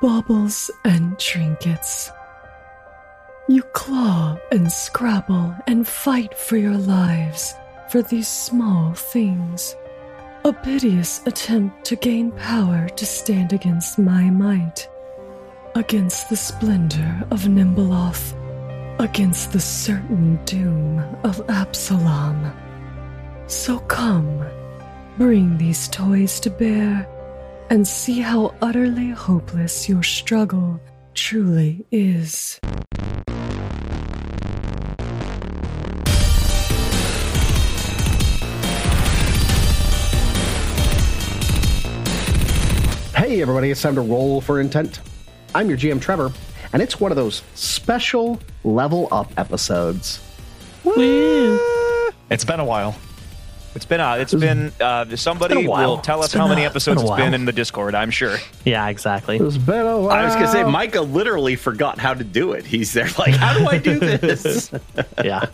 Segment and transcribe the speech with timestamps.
[0.00, 2.10] baubles and trinkets.
[3.48, 7.54] You claw and scrabble and fight for your lives
[7.88, 9.76] for these small things.
[10.44, 14.88] A piteous attempt to gain power to stand against my might,
[15.74, 18.34] against the splendor of Nhimbaloth,
[19.00, 22.52] against the certain doom of Absalom.
[23.46, 24.44] So come,
[25.18, 27.06] bring these toys to bear,
[27.70, 30.80] and see how utterly hopeless your struggle
[31.14, 32.60] truly is.
[43.14, 45.00] Hey, everybody, it's time to roll for intent.
[45.54, 46.32] I'm your GM, Trevor,
[46.72, 50.20] and it's one of those special level up episodes.
[50.84, 51.58] Woo!
[52.30, 52.94] It's been a while.
[53.74, 55.88] It's been uh, it's been uh, somebody been a while.
[55.90, 57.94] will tell us It's been how many a- episodes been it's been in the Discord.
[57.94, 58.36] I'm sure.
[58.64, 59.36] Yeah, exactly.
[59.38, 60.10] It's been a while.
[60.10, 62.64] I was gonna say Micah literally forgot how to do it.
[62.64, 64.70] He's there like, how do I do this?
[65.24, 65.46] yeah.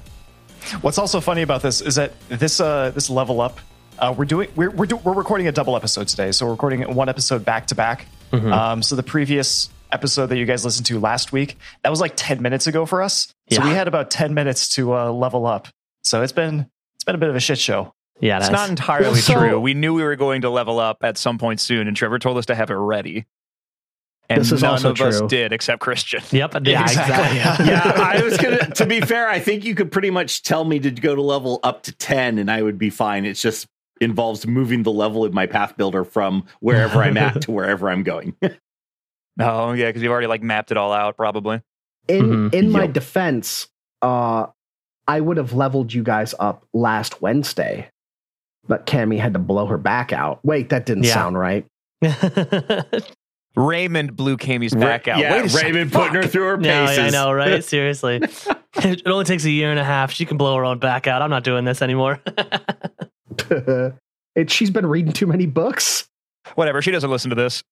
[0.83, 3.59] What's also funny about this is that this uh, this level up,
[3.99, 6.95] uh, we're doing we're we're, do, we're recording a double episode today, so we're recording
[6.95, 8.07] one episode back to back.
[8.33, 12.13] Um, so the previous episode that you guys listened to last week, that was like
[12.17, 13.35] ten minutes ago for us.
[13.51, 13.69] So Yeah.
[13.69, 15.67] we had about ten minutes to uh, level up.
[16.05, 17.93] So it's been it's been a bit of a shit show.
[18.21, 19.61] Yeah, It's that's not entirely So- true.
[19.61, 22.37] We knew we were going to level up at some point soon, and Trevor told
[22.39, 23.27] us to have it ready.
[24.29, 25.29] And This is none also of us true.
[25.29, 26.23] did except Christian.
[26.31, 26.55] Yep.
[26.65, 27.39] Yeah, exactly.
[27.67, 28.71] yeah, I was gonna.
[28.75, 31.59] To be fair, I think you could pretty much tell me to go to level
[31.65, 33.25] up to ten, and I would be fine.
[33.25, 33.67] It's just
[34.01, 38.37] involves moving the level in my Pathbuilder from wherever I'm at to wherever I'm going.
[39.41, 41.61] Oh yeah, because you've already like mapped it all out, probably.
[42.09, 42.55] In Mhm.
[42.55, 42.93] in my Yep.
[42.93, 43.69] defense,
[44.01, 44.47] uh,
[45.09, 47.90] I would have leveled you guys up last Wednesday,
[48.71, 50.39] but Cammy had to blow her back out.
[50.45, 51.13] Wait, that didn't Yeah.
[51.15, 51.67] sound right.
[53.57, 55.19] Raymond blew Camy's back out.
[55.19, 55.75] Yeah, Wait a second.
[55.75, 56.99] Raymond putting her through her no, paces.
[56.99, 57.65] yeah, I know, right?
[57.65, 58.21] Seriously.
[58.77, 60.13] it only takes a year and a half.
[60.13, 61.21] She can blow her own back out.
[61.21, 62.21] I'm not doing this anymore.
[64.37, 66.09] it, she's been reading too many books.
[66.55, 66.81] Whatever.
[66.81, 67.65] She doesn't listen to this.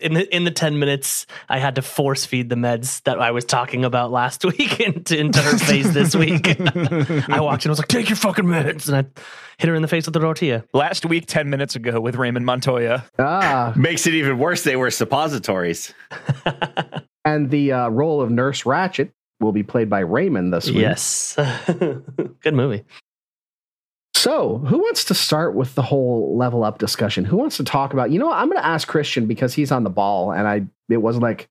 [0.00, 3.30] In the in the 10 minutes I had to force feed the meds that I
[3.30, 6.48] was talking about last week into, into her face this week.
[7.30, 8.88] I walked in I was like, take your fucking meds.
[8.88, 9.20] And I
[9.58, 10.64] hit her in the face with the tortilla.
[10.72, 13.04] Last week, ten minutes ago, with Raymond Montoya.
[13.18, 14.64] Ah, Makes it even worse.
[14.64, 15.92] They were suppositories.
[17.24, 20.80] and the uh, role of Nurse Ratched will be played by Raymond this week.
[20.80, 21.34] Yes.
[21.36, 22.84] Good movie.
[24.20, 27.24] So, who wants to start with the whole level up discussion?
[27.24, 28.10] Who wants to talk about?
[28.10, 28.36] You know, what?
[28.36, 31.48] I'm going to ask Christian because he's on the ball, and I it wasn't like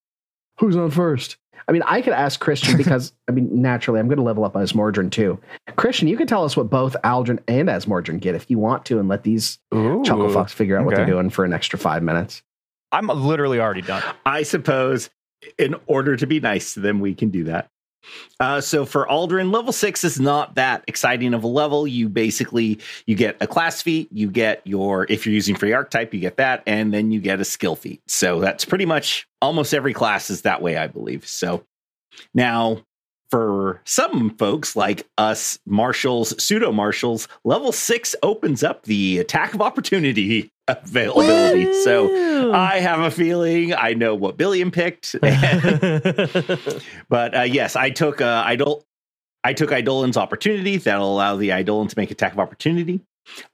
[0.59, 1.37] who's on first.
[1.67, 4.53] I mean, I could ask Christian because I mean, naturally, I'm going to level up
[4.53, 5.39] Azmordryn too.
[5.77, 8.99] Christian, you can tell us what both Aldryn and Azmordryn get if you want to,
[8.99, 12.43] and let these chuckle fucks figure out what they're doing for an extra five minutes.
[12.91, 14.03] I'm literally already done.
[14.27, 15.09] I suppose
[15.57, 17.67] in order to be nice to them, we can do that.
[18.39, 21.87] Uh, so for Aldryn, level six is not that exciting of a level.
[21.87, 26.13] You basically you get a class feat, you get your if you're using free archetype,
[26.13, 28.01] you get that, and then you get a skill feat.
[28.07, 31.27] So that's pretty much almost every class is that way, I believe.
[31.27, 31.63] So
[32.33, 32.83] now
[33.29, 39.61] for some folks like us marshals, pseudo marshals, level six opens up the attack of
[39.61, 40.51] opportunity
[40.83, 41.73] availability.
[41.83, 45.13] So I have a feeling I know what Billiam picked.
[45.21, 48.85] but uh, yes, I took uh, Idol.
[49.43, 50.77] I took Eidolon's opportunity.
[50.77, 53.01] That'll allow the Eidolon to make attack of opportunity.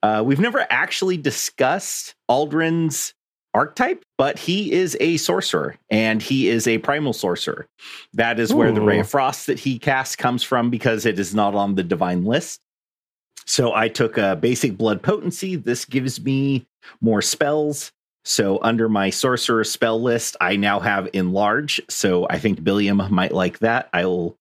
[0.01, 3.13] Uh, we've never actually discussed Aldryn's
[3.53, 7.67] archetype, but he is a sorcerer and he is a primal sorcerer.
[8.13, 11.33] That is where the Ray of Frost that he casts comes from because it is
[11.33, 12.59] not on the divine list.
[13.47, 15.55] So I took a basic blood potency.
[15.55, 16.65] This gives me
[17.01, 17.91] more spells.
[18.23, 21.79] So under my sorcerer spell list, I now have enlarge.
[21.89, 23.87] So I think Billiam might like that.
[23.93, 24.35] I'll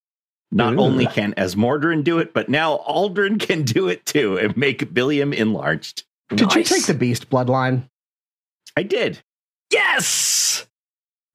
[0.50, 0.80] not Ooh.
[0.80, 5.32] only can Azmordryn do it, but now Aldryn can do it too and make Billiam
[5.32, 6.04] enlarged.
[6.30, 7.88] Did you take the Beast bloodline?
[8.76, 9.22] I did.
[9.70, 10.66] Yes.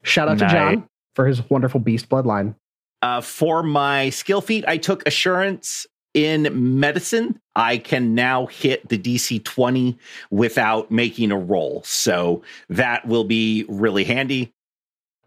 [0.04, 0.54] Shout out to Nice.
[0.54, 2.56] John for his wonderful Beast bloodline.
[3.02, 5.86] Uh, for my skill feat, I took assurance
[6.26, 7.40] in medicine.
[7.56, 9.98] I can now hit the DC 20
[10.30, 11.82] without making a roll.
[11.86, 14.54] So that will be really handy.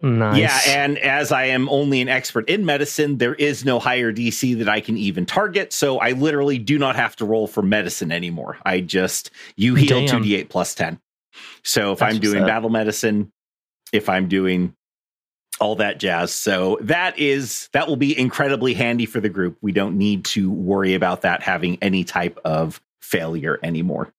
[0.00, 0.38] nice.
[0.38, 4.58] Yeah, and as I am only an expert in medicine, there is no higher DC
[4.58, 5.72] that I can even target.
[5.72, 8.58] So I literally do not have to roll for medicine anymore.
[8.64, 10.22] I just you heal Damn.
[10.22, 11.00] 2d8 plus 10.
[11.64, 13.32] So if That's I'm doing battle medicine,
[13.92, 14.74] if I'm doing
[15.62, 16.32] all that jazz.
[16.32, 19.56] So that is that will be incredibly handy for the group.
[19.62, 24.12] We don't need to worry about that having any type of failure anymore.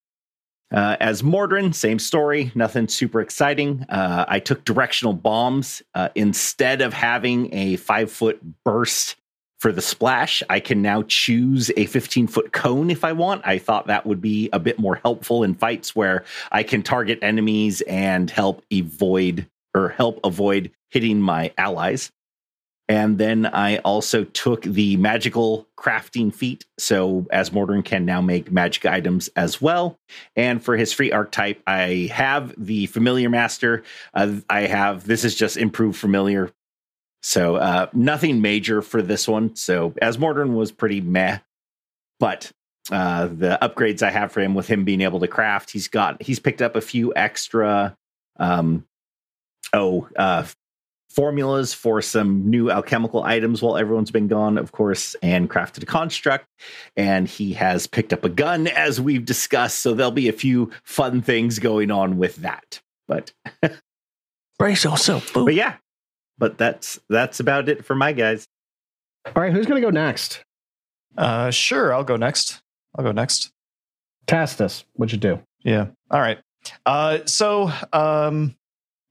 [0.72, 3.86] Uh, Azmordryn, same story, nothing super exciting.
[3.90, 9.18] Uh, I took directional bombs uh, instead of having a five foot burst
[9.60, 10.44] for the splash.
[10.50, 13.44] I can now choose a 15 foot cone if I want.
[13.46, 17.20] I thought that would be a bit more helpful in fights where I can target
[17.22, 22.12] enemies and help avoid or help avoid hitting my allies.
[22.90, 26.66] And then I also took the magical crafting feat.
[26.78, 29.98] So Azmordryn can now make magic items as well.
[30.36, 33.84] And for his free archetype, I have the familiar master.
[34.14, 36.52] Uh, I have this is just improved familiar.
[37.22, 39.56] So uh, nothing major for this one.
[39.56, 41.40] So Azmordryn was pretty meh,
[42.20, 42.52] but
[42.92, 46.22] uh, the upgrades I have for him with him being able to craft, he's got
[46.22, 47.96] he's picked up a few extra
[48.38, 48.86] um,
[49.74, 50.46] oh uh,
[51.10, 55.86] formulas for some new alchemical items while everyone's been gone, of course, and crafted a
[55.86, 56.48] construct.
[56.98, 59.80] And he has picked up a gun, as we've discussed.
[59.80, 62.82] So there'll be a few fun things going on with that.
[63.08, 63.32] But
[64.60, 65.34] Brace yourself.
[65.34, 65.46] Boo.
[65.46, 65.76] but yeah,
[66.38, 68.48] but that's that's about it for my guys.
[69.26, 70.44] All right, who's going to go next?
[71.18, 72.62] Uh, sure, I'll go next.
[72.96, 73.52] I'll go next.
[74.26, 75.42] Tacitus, what'd you do?
[75.64, 75.88] Yeah.
[76.10, 76.40] All right.
[76.86, 78.56] Uh, so um,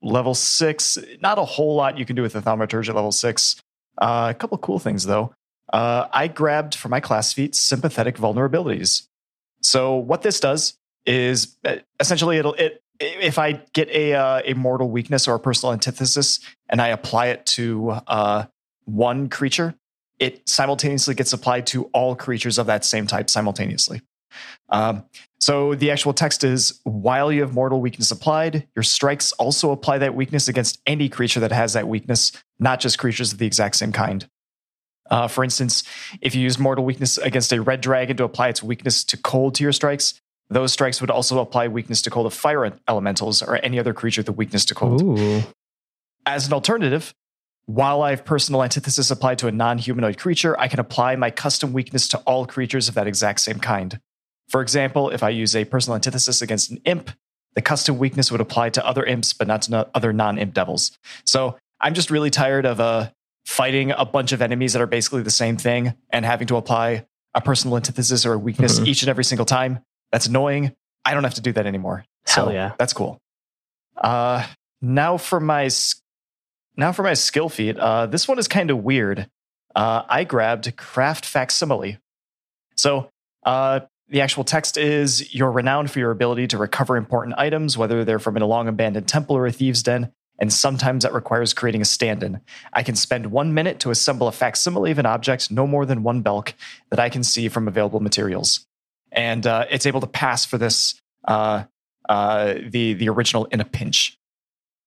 [0.03, 3.57] level six, not a whole lot you can do with the thaumaturge at level six.
[3.99, 5.35] Uh, a couple cool things though.
[5.73, 9.07] Uh, I grabbed for my class feat sympathetic vulnerabilities.
[9.63, 10.77] So what this does
[11.07, 15.41] is uh, essentially it'll it if I get a uh, a mortal weakness or a
[15.41, 18.45] personal antithesis and I apply it to uh,
[18.85, 19.75] one creature,
[20.19, 24.03] it simultaneously gets applied to all creatures of that same type simultaneously.
[24.69, 25.05] Um,
[25.43, 29.99] so the actual text is while you have mortal weakness applied, your strikes also apply
[29.99, 32.31] that weakness against any creature that has that weakness,
[32.61, 34.29] not just creatures of the exact same kind.
[35.11, 35.83] Uh, for instance,
[36.21, 39.57] if you use mortal weakness against a red dragon to apply its weakness to cold
[39.57, 43.57] to your strikes, those strikes would also apply weakness to cold of fire elementals or
[43.65, 45.03] any other creature with a weakness to cold.
[45.03, 45.43] Ooh.
[46.25, 47.13] As an alternative,
[47.67, 51.33] while I have personal antithesis applied to a non humanoid creature, I can apply my
[51.33, 53.99] custom weakness to all creatures of that exact same kind.
[54.53, 57.11] For example, if I use a personal antithesis against an imp,
[57.55, 60.97] the custom weakness would apply to other imps, but not to other non imp devils.
[61.27, 63.11] So I'm just really tired of uh,
[63.47, 67.07] fighting a bunch of enemies that are basically the same thing and having to apply
[67.35, 68.87] a personal antithesis or a weakness Mhm.
[68.87, 69.81] each and every single time.
[70.13, 70.77] That's annoying.
[71.05, 72.05] I don't have to do that anymore.
[72.27, 72.73] Hell So yeah.
[72.79, 73.19] That's cool.
[73.97, 74.47] Uh,
[74.81, 75.69] now for my
[76.77, 77.79] now for my skill feat.
[77.79, 79.29] Uh, this one is kind of weird.
[79.75, 81.99] Uh, I grabbed craft facsimile.
[82.77, 83.11] So
[83.45, 83.81] uh,
[84.13, 88.19] the actual text is you're renowned for your ability to recover important items, whether they're
[88.19, 91.87] from a long abandoned temple or a thieves' den, and sometimes that requires creating a
[91.87, 92.43] stand in.
[92.75, 96.03] I can spend one minute to assemble a facsimile of an object no more than
[96.03, 96.53] one belk
[96.91, 98.67] that I can see from available materials.
[99.11, 101.65] And uh, it's able to pass for this, uh,
[102.07, 104.19] uh, the, the original in a pinch.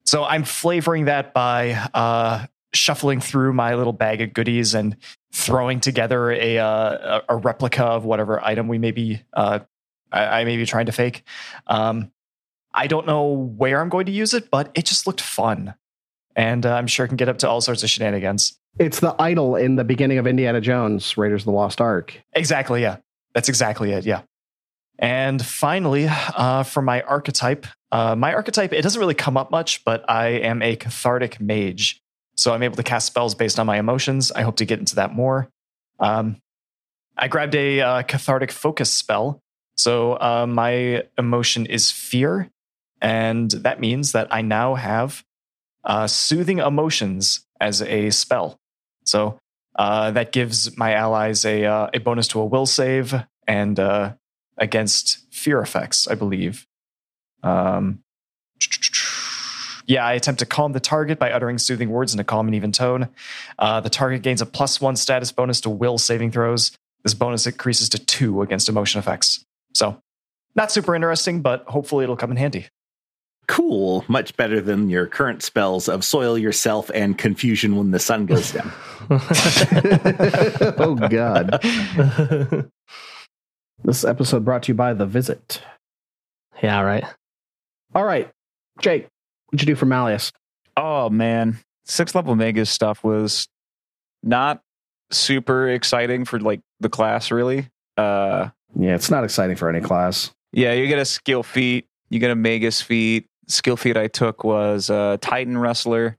[0.06, 2.45] So I'm flavoring that by uh,
[2.75, 4.98] shuffling through my little bag of goodies and
[5.33, 9.60] throwing together a uh, a replica of whatever item we may be uh,
[10.12, 11.24] I, I may be trying to fake.
[11.68, 12.12] Um,
[12.74, 15.75] I don't know where I'm going to use it, but it just looked fun,
[16.36, 18.60] and uh, I'm sure it can get up to all sorts of shenanigans.
[18.78, 22.21] It's the idol in the beginning of Indiana Jones, Raiders of the Lost Ark.
[22.33, 22.98] Exactly, yeah,
[23.33, 24.21] that's exactly it, yeah.
[25.00, 29.83] And finally, uh, for my archetype, uh, my archetype it doesn't really come up much,
[29.85, 32.02] but I am a cathartic mage.
[32.37, 34.31] So I'm able to cast spells based on my emotions.
[34.31, 35.49] I hope to get into that more.
[35.99, 36.37] Um,
[37.18, 39.42] I grabbed a uh, cathartic focus spell.
[39.77, 42.49] So uh, my emotion is fear.
[43.01, 45.23] And that means that I now have
[45.83, 48.57] uh, soothing emotions as a spell.
[49.06, 49.37] So
[49.77, 53.13] uh, that gives my allies a, uh, a bonus to a will save
[53.47, 54.13] and uh,
[54.57, 56.65] against fear effects, I believe.
[57.44, 57.99] Um,
[59.87, 62.56] yeah, I attempt to calm the target by uttering soothing words in a calm and
[62.56, 63.09] even tone.
[63.59, 66.71] Uh, the target gains a plus one status bonus to will saving throws.
[67.04, 69.44] This bonus increases to two against emotion effects.
[69.73, 69.99] So,
[70.56, 72.68] not super interesting, but hopefully it'll come in handy.
[73.47, 74.04] Cool.
[74.07, 78.51] Much better than your current spells of soil yourself and confusion when the sun goes
[78.51, 78.71] down.
[80.80, 81.63] oh God!
[83.83, 85.61] This episode brought to you by The Visit.
[86.63, 87.04] yeah, right.
[87.94, 88.31] All right,
[88.80, 89.07] Jake,
[89.47, 90.31] what'd you do for Malleus?
[90.78, 93.47] Oh man, six level mega stuff was
[94.23, 94.61] not
[95.11, 97.69] super exciting for like the class really.
[97.97, 100.31] Uh Yeah, it's not exciting for any class.
[100.52, 103.28] yeah, you get a skill feat, you get a magus feat.
[103.47, 106.18] Skill feat I took was uh Titan Wrestler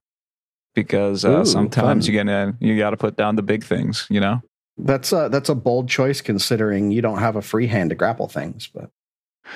[0.74, 2.14] because uh, Ooh, sometimes fun.
[2.14, 4.40] you gotta you gotta put down the big things, you know?
[4.78, 8.28] That's a, that's a bold choice considering you don't have a free hand to grapple
[8.28, 8.68] things.
[8.72, 8.90] But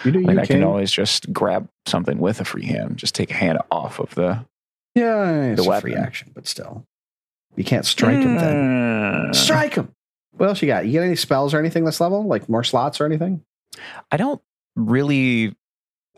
[0.04, 0.64] You do you I can King.
[0.64, 4.44] always just grab something with a free hand, just take a hand off of the.
[4.94, 6.84] Yeah, it's the a free action, but still,
[7.56, 8.36] you can't strike him.
[8.36, 9.34] Then Mm.
[9.34, 9.92] strike him.
[10.32, 10.86] What else you got?
[10.86, 12.24] You get any spells or anything this level?
[12.24, 13.42] Like more slots or anything?
[14.10, 14.40] I don't
[14.76, 15.54] really.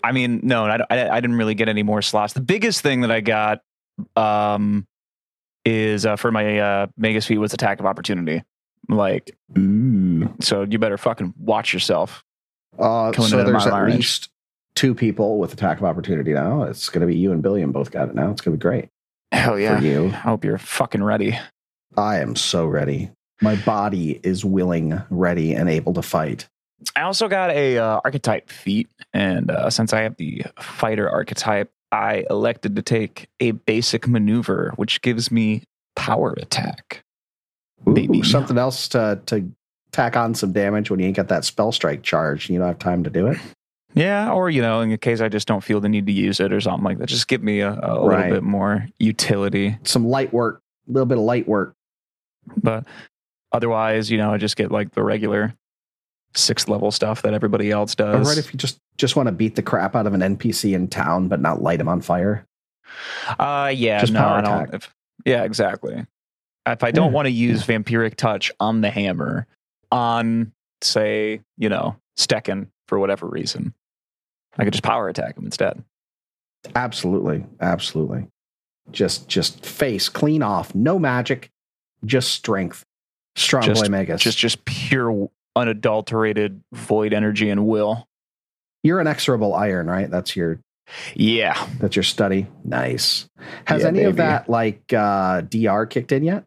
[0.05, 2.33] I mean, no, I, I, I didn't really get any more slots.
[2.33, 3.61] The biggest thing that I got
[4.17, 4.87] um,
[5.64, 8.43] is uh, for my uh, Magus was attack of opportunity.
[8.88, 10.35] Like, Ooh.
[10.41, 12.25] so you better fucking watch yourself.
[12.79, 13.97] Uh, so there's at range.
[13.97, 14.29] least
[14.75, 16.62] two people with attack of opportunity now.
[16.64, 18.31] It's going to be you and Billiam both got it now.
[18.31, 18.88] It's going to be great
[19.31, 19.79] Hell yeah!
[19.79, 20.07] for you.
[20.07, 21.38] I hope you're fucking ready.
[21.97, 23.11] I am so ready.
[23.41, 26.49] My body is willing, ready, and able to fight.
[26.97, 31.71] I also got a uh, archetype feat, and uh, since I have the fighter archetype,
[31.91, 35.64] I elected to take a basic maneuver, which gives me
[35.97, 37.05] power attack.
[37.87, 39.50] Ooh, something else to to
[39.92, 42.49] tack on some damage when you ain't got that spell strike charge.
[42.49, 43.38] and You don't have time to do it.
[43.94, 46.40] Yeah, or you know, in the case I just don't feel the need to use
[46.40, 48.25] it or something like that, just give me a, a Right.
[48.25, 49.76] little bit more utility.
[49.84, 51.75] Some light work, a little bit of light work.
[52.56, 52.84] But
[53.52, 55.52] otherwise, you know, I just get like the regular
[56.34, 58.28] sixth level stuff that everybody else Or does.
[58.28, 60.88] right if you just just want to beat the crap out of an NPC in
[60.88, 62.46] town, but not light him on fire.
[63.38, 64.75] Uh, yeah, Just no, power I don't.
[64.75, 64.94] If,
[65.26, 66.06] yeah, exactly.
[66.66, 67.14] If I don't Yeah.
[67.14, 69.46] want to use vampiric touch on the hammer,
[69.92, 73.75] on say, you know, Stecken for whatever reason,
[74.58, 75.84] I could just power attack him instead.
[76.75, 78.26] Absolutely, absolutely.
[78.90, 81.50] Just just face clean off, no magic,
[82.04, 82.84] just strength.
[83.37, 84.20] Strong Just- boy Magus.
[84.20, 88.06] Just, just pure unadulterated void energy and will.
[88.82, 90.11] You're inexorable iron, right?
[90.11, 90.58] That's your
[91.14, 92.46] Yeah, that's your study.
[92.64, 93.26] Nice.
[93.64, 96.44] Has Yeah, any of that like uh DR kicked in yet?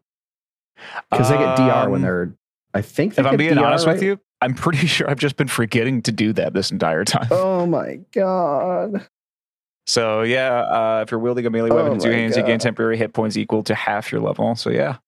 [1.10, 2.32] Because they get DR when Um, they're.
[2.76, 3.18] I think.
[3.18, 3.94] If I'm being DR, honest right?
[3.94, 7.28] with you, I'm pretty sure I've just been forgetting to do that this entire time.
[7.30, 9.06] Oh my god!
[9.86, 12.58] So yeah, uh, if you're wielding a melee weapon Oh in two hands, you gain
[12.58, 14.54] temporary hit points equal to half your level.
[14.56, 14.98] So yeah,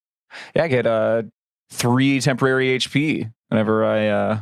[0.54, 1.22] yeah, I get uh
[1.70, 4.40] three temporary HP whenever I uh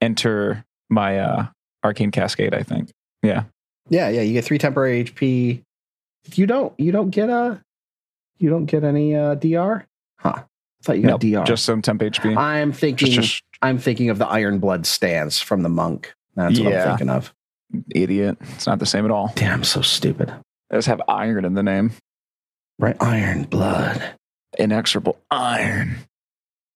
[0.00, 1.46] enter my uh
[1.82, 2.52] arcane cascade.
[2.54, 2.90] I think.
[3.22, 3.44] Yeah,
[3.88, 4.20] Yeah, yeah.
[4.20, 5.62] You get three temporary HP.
[6.34, 6.78] You don't.
[6.78, 7.60] You don't get a.
[8.38, 9.86] You don't get any uh DR.
[10.18, 10.42] Huh?
[10.84, 11.44] I thought you got no, DR.
[11.44, 12.36] just some temp HP.
[12.36, 13.08] I'm thinking.
[13.08, 16.14] just, just I'm thinking of the Iron Blood stance from the monk.
[16.36, 17.32] That's what I'm thinking of.
[17.94, 18.36] idiot.
[18.54, 19.32] It's not the same at all.
[19.34, 20.28] Damn, so stupid.
[20.28, 21.92] It does have iron in the name.
[22.78, 24.02] Right, Iron Blood.
[24.58, 25.96] Inexorable iron.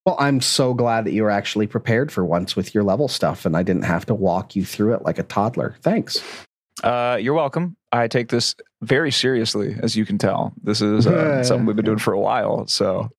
[0.06, 3.44] Well, I'm so glad that you were actually prepared for once with your level stuff,
[3.44, 5.76] and I didn't have to walk you through it like a toddler.
[5.82, 6.22] Thanks.
[6.82, 7.76] Uh, you're welcome.
[7.92, 10.54] I take this very seriously, as you can tell.
[10.62, 12.66] This is uh, something we've been doing for a while.
[12.68, 13.10] So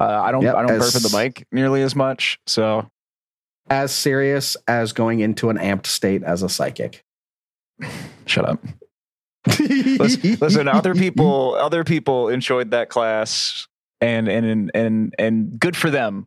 [0.00, 2.38] uh, I don't Yep, I don't burp in the mic nearly as much.
[2.46, 2.88] So
[3.68, 7.04] As serious as going into an amped state as a psychic.
[8.26, 8.64] shut up.
[9.58, 13.66] listen, listen, other people other people enjoyed that class
[14.00, 16.26] and and and and good for them.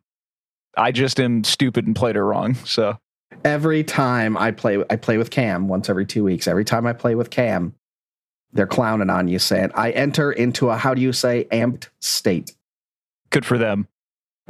[0.76, 2.54] I just am stupid and played it wrong.
[2.54, 2.98] So
[3.44, 6.48] every time I play, I play with Cam once every two weeks.
[6.48, 7.74] Every time I play with Cam,
[8.52, 12.56] they're clowning on you, saying I enter into a how do you say amped state.
[13.34, 13.88] Good for them.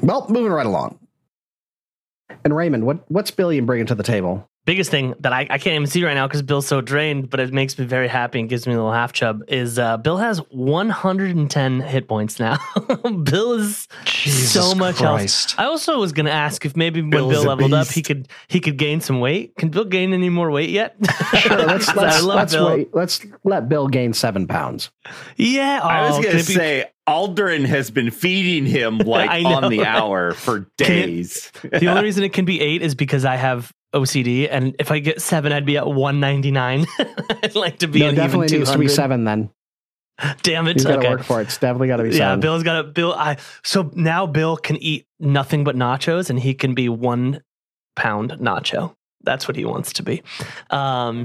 [0.02, 0.98] Well, moving right along.
[2.44, 4.50] And Raymond, what what's Billiam bringing to the table?
[4.66, 7.38] Biggest thing that I, I can't even see right now because Bill's so drained, but
[7.38, 9.42] it makes me very happy and gives me a little half chub.
[9.46, 12.56] Is uh, Bill has 110 hit points now.
[13.24, 15.54] Bill is so much health.
[15.58, 18.00] I also was going to ask if maybe when Bill's Bill a leveled up, he
[18.00, 19.54] could he could gain some weight.
[19.56, 20.96] Can Bill gain any more weight yet?
[21.34, 22.94] Sure, let's let's, let's wait.
[22.94, 24.90] Let's let Bill gain seven pounds.
[25.36, 28.98] Yeah, I was oh, going can to it be- say Aldryn has been feeding him
[28.98, 29.54] like know.
[29.54, 31.52] on the hour for Can it- days.
[31.62, 34.98] the only reason it can be eight is because I have OCD, and if I
[34.98, 36.86] get seven, I'd be at 199.
[37.42, 39.24] I'd like to be no, an definitely even needs to be seven.
[39.24, 39.50] Then
[40.42, 40.76] Damn it!
[40.76, 41.08] you've got to Okay.
[41.10, 41.44] work for it.
[41.44, 42.36] It's definitely got to be Yeah.
[42.36, 43.14] Bill's got a Bill.
[43.14, 47.42] I so now Bill can eat nothing but nachos, and he can be one
[47.96, 48.94] pound nacho.
[49.22, 50.22] That's what he wants to be.
[50.68, 51.24] Um,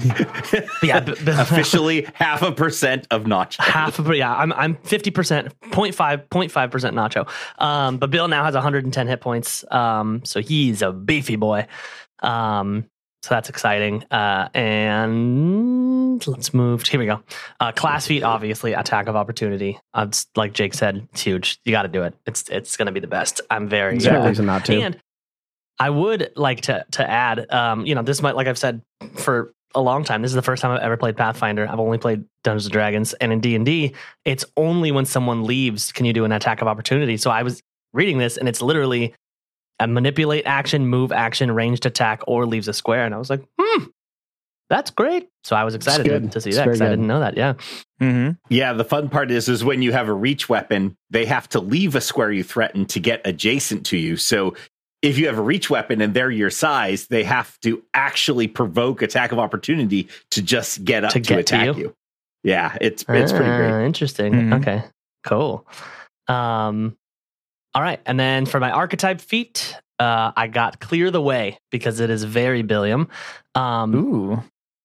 [0.82, 3.58] yeah, B- Bill, Officially half a percent of notch.
[3.58, 4.34] half of yeah.
[4.34, 7.28] I'm I'm fifty percent, 0.5 percent nacho.
[7.62, 9.66] Um, but Bill now has 110 hit points.
[9.70, 11.68] Um, so he's a beefy boy.
[12.22, 12.86] Um,
[13.22, 14.04] so that's exciting.
[14.12, 16.84] Uh, and let's move.
[16.84, 17.22] Here we go.
[17.60, 19.78] Uh, class feat, obviously, attack of opportunity.
[19.94, 21.60] Uh, it's like Jake said, it's huge.
[21.66, 22.14] You got to do it.
[22.26, 23.42] It's it's going to be the best.
[23.50, 24.74] I'm very uh, reason not to.
[24.82, 24.98] and
[25.80, 28.82] I would like to to add, um, you know, this might, like I've said
[29.16, 30.22] for a long time.
[30.22, 31.68] This is the first time I've ever played Pathfinder.
[31.70, 33.94] I've only played Dungeons and Dragons, and in D and D,
[34.26, 37.18] it's only when someone leaves can you do an attack of opportunity.
[37.18, 37.62] So I was
[37.94, 39.14] reading this, and it's literally
[39.80, 43.44] a manipulate action, move action, ranged attack, or leaves a square, and I was like,
[43.60, 43.84] hmm.
[44.70, 45.30] That's great.
[45.44, 47.36] So I was excited to, see It's that because I didn't know that.
[47.36, 47.54] Yeah.
[48.00, 48.34] Mm-hmm.
[48.50, 51.60] Yeah, the fun part is is when you have a reach weapon, they have to
[51.60, 54.16] leave a square you threaten to get adjacent to you.
[54.16, 54.54] So
[55.02, 59.02] if you have a reach weapon and they're your size, they have to actually provoke
[59.02, 61.74] attack of opportunity to just get up To to, get to attack you?
[61.82, 61.96] you.
[62.44, 63.86] Yeah, it's it's pretty Ah, great.
[63.88, 64.34] Interesting.
[64.34, 64.62] Mhm.
[64.62, 64.84] Okay.
[65.24, 65.66] Cool.
[66.28, 66.96] Um,
[67.76, 68.00] all right.
[68.06, 72.24] And then for my archetype feat, uh, I got clear the way because it is
[72.24, 73.10] very Billiam.
[73.54, 74.44] Um, Ooh.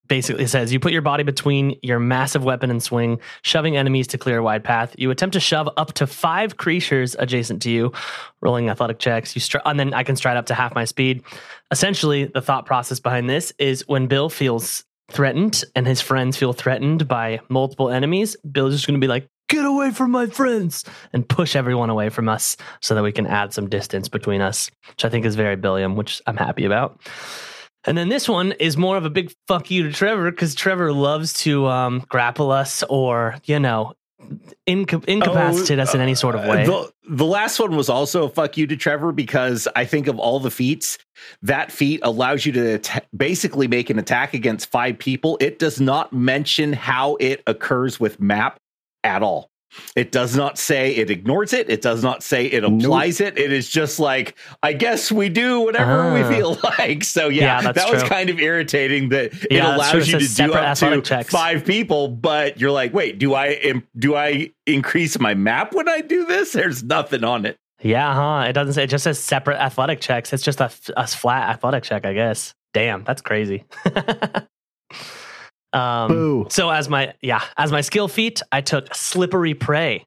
[0.08, 4.08] basically it says you put your body between your massive weapon and swing, shoving enemies
[4.08, 4.94] to clear a wide path.
[4.98, 7.92] You attempt to shove up to five creatures adjacent to you,
[8.42, 9.34] rolling athletic checks.
[9.34, 11.22] You str- and then I can stride up to half my speed.
[11.70, 16.52] Essentially, the thought process behind this is when Bill feels threatened and his friends feel
[16.52, 20.84] threatened by multiple enemies, Bill's just going to be like, "Get away from my friends!"
[21.12, 24.70] and push everyone away from us so that we can add some distance between us,
[24.88, 27.00] which I think is very Billiam, which I'm happy about.
[27.86, 30.92] And then this one is more of a big fuck you to Trevor because Trevor
[30.92, 33.92] loves to um, grapple us or, you know,
[34.64, 36.64] inca- incapacitate us in any sort of Uh, way.
[36.64, 40.18] The, the last one was also a fuck you to Trevor because I think of
[40.18, 40.96] all the feats,
[41.42, 42.80] that feat allows you to
[43.14, 45.36] basically make an attack against five people.
[45.40, 48.58] It does not mention how it occurs with map
[49.04, 49.50] at all.
[49.96, 51.68] It does not say it ignores it.
[51.68, 52.80] It does not say it Nope.
[52.80, 53.37] applies it.
[53.37, 56.14] It is just like, I guess we do whatever Ah.
[56.14, 57.02] we feel like.
[57.02, 60.54] So yeah, Yeah, that was kind of irritating that Yeah, it allows you to do
[60.54, 61.28] up to checks.
[61.28, 66.02] five people, but you're like, wait, do I do I increase my map when I
[66.02, 66.52] do this?
[66.52, 67.56] There's nothing on it.
[67.82, 68.46] yeah, huh?
[68.49, 70.32] It doesn't say, it just says separate athletic checks.
[70.32, 72.54] It's just a, a flat athletic check, I guess.
[72.75, 73.64] Damn, that's crazy.
[75.74, 76.46] um, Boo.
[76.50, 80.06] So as my yeah, as my skill feat, I took slippery prey.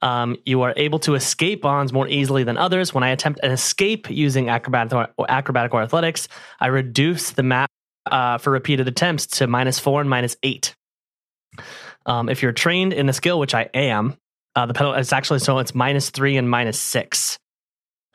[0.00, 2.94] Um, you are able to escape bonds more easily than others.
[2.94, 6.28] When I attempt an escape using acrobatic or, acrobatic or athletics,
[6.60, 7.68] I reduce the map
[8.06, 10.74] uh, for repeated attempts to minus four and minus eight.
[12.06, 14.16] Um, if you're trained in the skill, which I am,
[14.54, 17.38] uh, the penalty it's actually so it's minus three and minus six.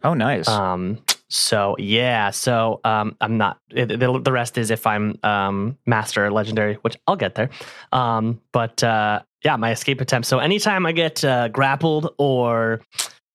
[0.03, 0.47] Oh, nice.
[0.47, 0.99] Um,
[1.33, 3.57] so yeah, so um, I'm not.
[3.71, 7.49] It, the, the rest is if I'm um, master legendary, which I'll get there.
[7.91, 10.27] Um, but uh, yeah, my escape attempt.
[10.27, 12.81] So anytime I get uh, grappled or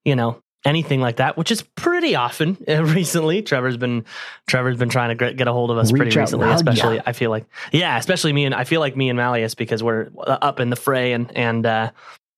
[0.05, 4.05] you know anything like that, which is pretty often uh, recently, Trevor's been
[4.47, 6.47] Trevor's been trying to get, get a hold of us Reach pretty recently.
[6.47, 7.03] loud, Especially, yeah.
[7.05, 10.11] I feel like yeah, especially me and I feel like me and Malleus because we're
[10.19, 11.67] uh, up in the fray and and.
[11.67, 11.91] Uh,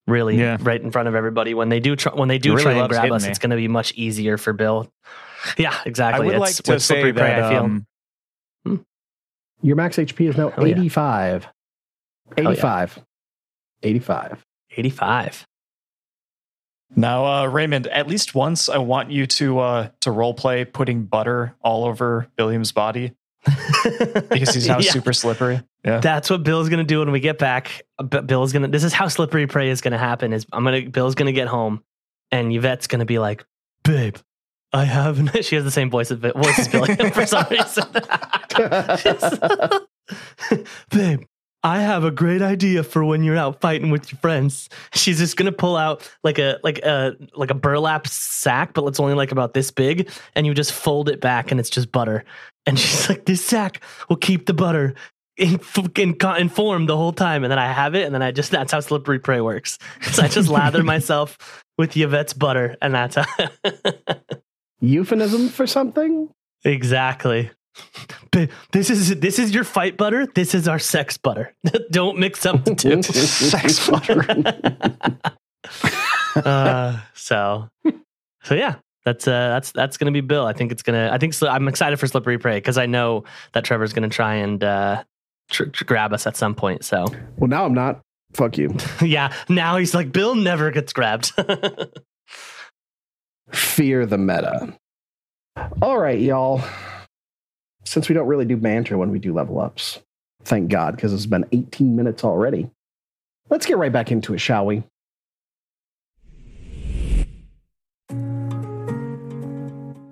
[0.07, 0.57] Really, Yeah.
[0.63, 1.55] right in front of everybody.
[1.55, 3.29] When they do, tr- when they do really try and grab us, me.
[3.31, 4.91] it's going to be much easier for Bill
[5.59, 5.87] yeah, exactly.
[5.87, 6.27] I exactly.
[6.27, 7.61] would it's like to say slippery prey, that I feel.
[7.65, 7.87] um,
[9.63, 10.75] Your max HP is now Hell yeah.
[10.75, 11.49] 85.
[12.39, 12.49] Yeah.
[12.51, 12.99] 85.
[13.83, 14.47] 85.
[14.77, 15.47] 85.
[16.97, 21.05] Now, uh, Raymond, at least once I want you to uh, to role play putting
[21.05, 23.13] butter all over William's body
[23.45, 24.91] because he's now Yeah.
[24.91, 25.63] super slippery.
[25.85, 26.01] Yeah.
[26.01, 27.83] That's what Bill's gonna do when we get back.
[28.09, 28.69] B- Bill's gonna.
[28.69, 30.33] This is how slippery prey is gonna happen.
[30.33, 30.89] Is I'm gonna.
[30.91, 31.83] Bill's gonna get home,
[32.33, 33.45] and Yvette's gonna be like,
[33.85, 34.17] "Babe,
[34.73, 37.85] I have." an-" She has the same voice as voice as Billy for some reason.
[40.91, 41.23] Babe,
[41.63, 44.69] I have a great idea for when you're out fighting with your friends.
[44.95, 49.01] She's just gonna pull out like a like a like a burlap sack, but it's
[49.01, 52.25] only like about this big, and you just fold it back, and it's just butter.
[52.67, 54.95] And she's like, "This sack will keep the butter
[55.37, 55.61] in,
[55.97, 58.73] in, informed the whole time." And then I have it, and then I just that's
[58.73, 59.79] how slippery prey works.
[60.13, 63.25] So I just lather myself with Yvette's butter, and that's how
[64.81, 66.29] Euphemism for something?
[66.65, 67.51] exactly.
[68.73, 70.27] This is this is your fight butter.
[70.27, 71.55] This is our sex butter.
[71.91, 73.03] Don't mix up the two.
[73.03, 74.25] Sex butter.
[76.45, 77.69] uh, so
[78.43, 81.33] so yeah that's uh that's that's gonna be bill i think it's gonna i think
[81.35, 85.03] so i'm excited for slippery prey because i know that trevor's gonna try and uh
[85.51, 88.01] tr- tr- grab us at some point so well, now I'm not.
[88.35, 88.75] Fuck you.
[89.03, 91.33] yeah now he's like bill never gets grabbed
[93.53, 94.77] Fear the meta.
[95.83, 96.63] All right, y'all.
[97.85, 99.99] Since we don't really do banter when we do level ups,
[100.45, 102.71] thank God, because it's been 18 minutes already.
[103.49, 104.85] Let's get right back into it, shall we?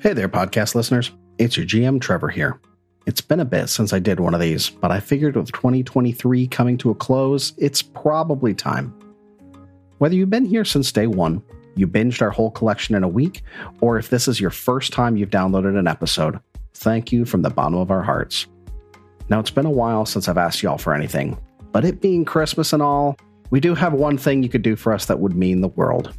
[0.00, 1.12] Hey there, podcast listeners.
[1.38, 2.60] It's your GM Trevor here.
[3.06, 6.46] It's been a bit since I did one of these, but I figured with 2023
[6.48, 8.92] coming to a close, it's probably time.
[9.98, 11.42] Whether you've been here since day one,
[11.78, 13.42] you binged our whole collection in a week,
[13.80, 16.40] or if this is your first time you've downloaded an episode,
[16.74, 18.46] thank you from the bottom of our hearts.
[19.28, 21.38] Now, it's been a while since I've asked y'all for anything,
[21.72, 23.16] but it being Christmas and all,
[23.50, 26.14] we do have one thing you could do for us that would mean the world.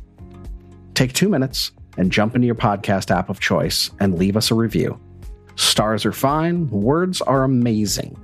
[0.94, 4.56] Take two minutes and jump into your podcast app of choice and leave us a
[4.56, 5.00] review.
[5.56, 8.18] Stars are fine, words are amazing.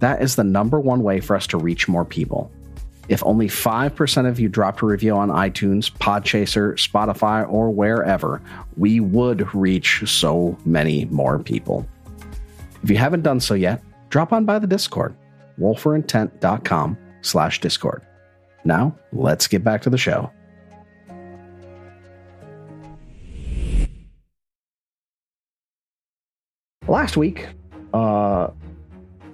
[0.00, 2.52] that is the number one way for us to reach more people.
[3.08, 8.42] If only 5% of you dropped a review on iTunes, Podchaser, Spotify, or wherever,
[8.76, 11.86] we would reach so many more people.
[12.82, 15.14] If you haven't done so yet, drop on by the Discord,
[15.58, 18.02] rollforintent.com slash Discord.
[18.64, 20.30] Now, let's get back to the show.
[26.88, 27.48] Last week,
[27.92, 28.48] uh,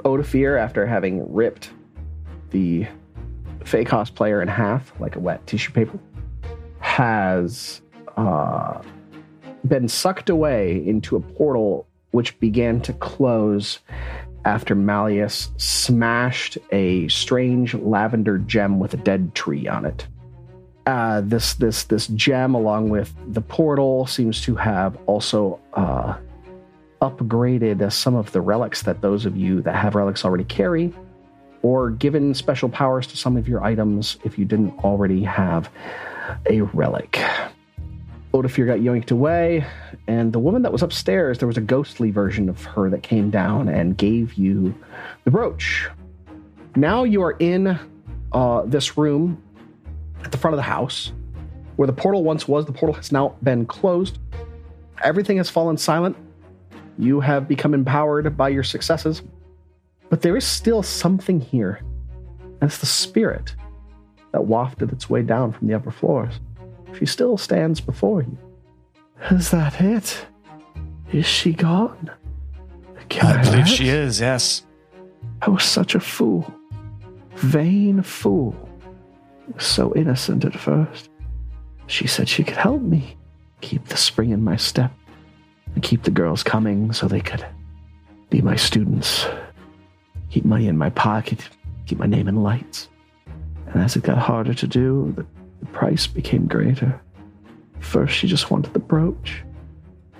[0.05, 1.71] Odophir, after having ripped
[2.51, 2.87] the
[3.65, 5.99] Fakos player in half like a wet tissue paper,
[6.81, 7.81] has
[8.17, 8.83] uh,
[9.67, 13.79] been sucked away into a portal which began to close
[14.45, 20.07] after Malleus smashed a strange lavender gem with a dead tree on it.
[20.85, 26.17] Uh, this this this gem, along with the portal, seems to have also uh,
[27.01, 30.93] upgraded some of the relics that those of you that have relics already carry,
[31.63, 35.71] or given special powers to some of your items if you didn't already have
[36.51, 37.21] a relic.
[38.33, 39.65] Odophir got yoinked away,
[40.07, 43.31] and the woman that was upstairs, there was a ghostly version of her that came
[43.31, 44.75] down and gave you
[45.25, 45.89] the brooch.
[46.75, 47.79] Now you are in
[48.33, 49.43] uh, this room
[50.25, 51.13] at the front of the house
[51.77, 52.65] where the portal once was.
[52.65, 54.19] The portal has now been closed.
[55.03, 56.17] Everything has fallen silent.
[56.99, 59.23] You have become empowered by your successes,
[60.13, 61.81] but there is still something here,
[62.61, 63.57] and it's the spirit
[64.33, 66.39] that wafted its way down from the upper floors.
[66.99, 68.37] She still stands before you.
[69.31, 70.27] Is that it?
[71.13, 72.11] Is she gone?
[73.09, 73.75] Can I believe rest?
[73.75, 74.67] she is, yes.
[75.41, 76.53] I was such a fool.
[77.37, 78.55] Vain fool.
[79.57, 81.09] So innocent at first.
[81.87, 83.17] She said she could help me
[83.63, 84.93] keep the spring in my step
[85.75, 87.47] and keep the girls coming so they could
[88.29, 89.27] be my students,
[90.33, 91.47] keep money in my pocket,
[91.87, 92.89] keep my name in lights.
[93.67, 95.27] And as it got harder to do, the,
[95.61, 96.99] the price became greater.
[97.81, 99.43] First, she just wanted the brooch.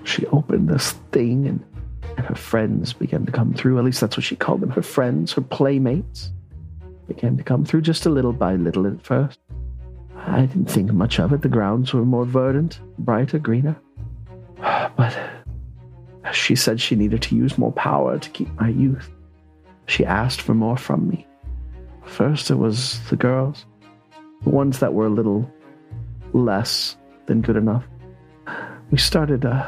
[0.03, 1.65] She opened this thing, and,
[2.15, 3.79] and her friends began to come through.
[3.79, 6.31] At least that's what she called them her friends, her playmates
[7.07, 9.39] began to come through just a little by little at first.
[10.15, 11.41] I didn't think much of it.
[11.41, 13.75] The grounds were more verdant, brighter, greener.
[14.95, 15.17] But
[16.31, 19.09] she said she needed to use more power to keep my youth.
[19.85, 21.27] She asked for more from me.
[22.05, 23.65] First, it was the girls,
[24.43, 25.49] the ones that were a little
[26.33, 27.83] less than good enough.
[28.91, 29.65] We started uh,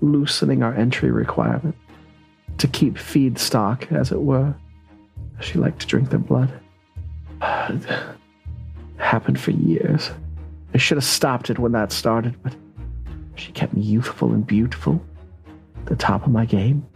[0.00, 1.76] loosening our entry requirement
[2.58, 4.54] to keep feedstock, as it were.
[5.40, 6.52] She liked to drink their blood.
[7.42, 7.86] It
[8.96, 10.10] happened for years.
[10.72, 12.54] I should have stopped it when that started, but
[13.36, 15.00] she kept me youthful and beautiful,
[15.86, 16.86] the top of my game.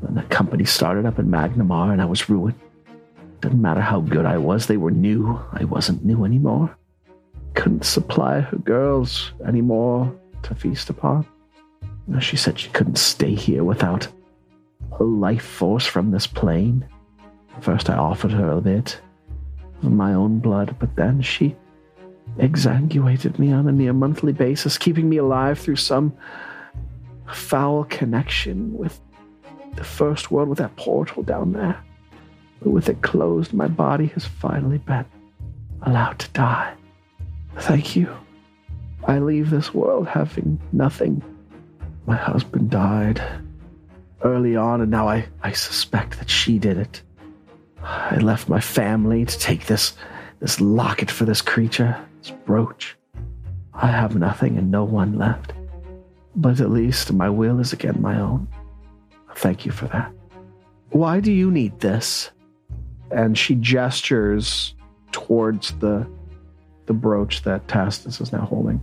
[0.00, 2.58] When the company started up in Magnimar and I was ruined.
[3.40, 5.40] Didn't matter how good I was, they were new.
[5.52, 6.76] I wasn't new anymore.
[7.54, 11.26] Couldn't supply her girls anymore to feast upon.
[12.20, 14.08] She said she couldn't stay here without
[14.98, 16.86] a life force from this plane.
[17.60, 19.00] First, I offered her a bit
[19.82, 21.54] of my own blood, but then she
[22.38, 26.16] exsanguated me on a near monthly basis, keeping me alive through some
[27.32, 29.00] foul connection with
[29.74, 31.82] the first world with that portal down there.
[32.60, 35.04] But with it closed, my body has finally been
[35.82, 36.74] allowed to die.
[37.58, 38.14] Thank you.
[39.06, 41.22] I leave this world having nothing.
[42.06, 43.22] My husband died
[44.22, 47.02] early on, and now I, I suspect that she did it.
[47.82, 49.94] I left my family to take this
[50.40, 52.96] this locket for this creature, this brooch.
[53.74, 55.52] I have nothing and no one left.
[56.36, 58.46] But at least my will is again my own.
[59.38, 60.12] Thank you for that.
[60.90, 62.30] Why do you need this?
[63.10, 64.74] And she gestures
[65.12, 66.06] towards the
[66.86, 68.80] the brooch that Tacitus is now holding.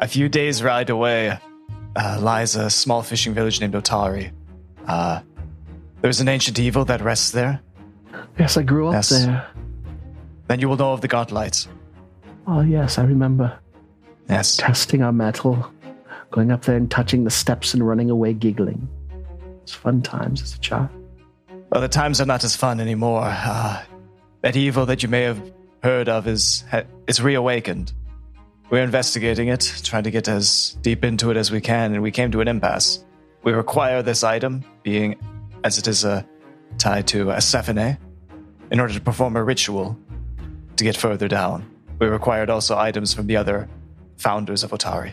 [0.00, 1.38] A few days' ride away
[1.96, 4.30] uh, lies a small fishing village named Otari.
[4.86, 5.20] Uh,
[6.02, 7.60] there's an ancient evil that rests there.
[8.38, 9.08] Yes, I grew up Yes.
[9.08, 9.46] there.
[10.48, 11.66] Then you will know of the Gauntlights.
[12.46, 13.58] Oh yes, I remember
[14.28, 14.56] Yes.
[14.58, 15.66] testing our metal,
[16.30, 18.86] going up there and touching the steps and running away giggling.
[19.72, 20.90] It's fun times as a child.
[21.70, 23.22] Well, the times are not as fun anymore.
[23.24, 23.82] Uh,
[24.42, 25.40] that evil that you may have
[25.82, 27.90] heard of is ha- it's reawakened.
[28.68, 32.10] We're investigating it, trying to get as deep into it as we can, and we
[32.10, 33.02] came to an impasse.
[33.44, 35.16] We require this item, being
[35.64, 36.22] as it is uh,
[36.76, 37.96] tied to a Sephine,
[38.70, 39.98] in order to perform a ritual
[40.76, 41.64] to get further down.
[41.98, 43.70] We required also items from the other
[44.18, 45.12] founders of Otari.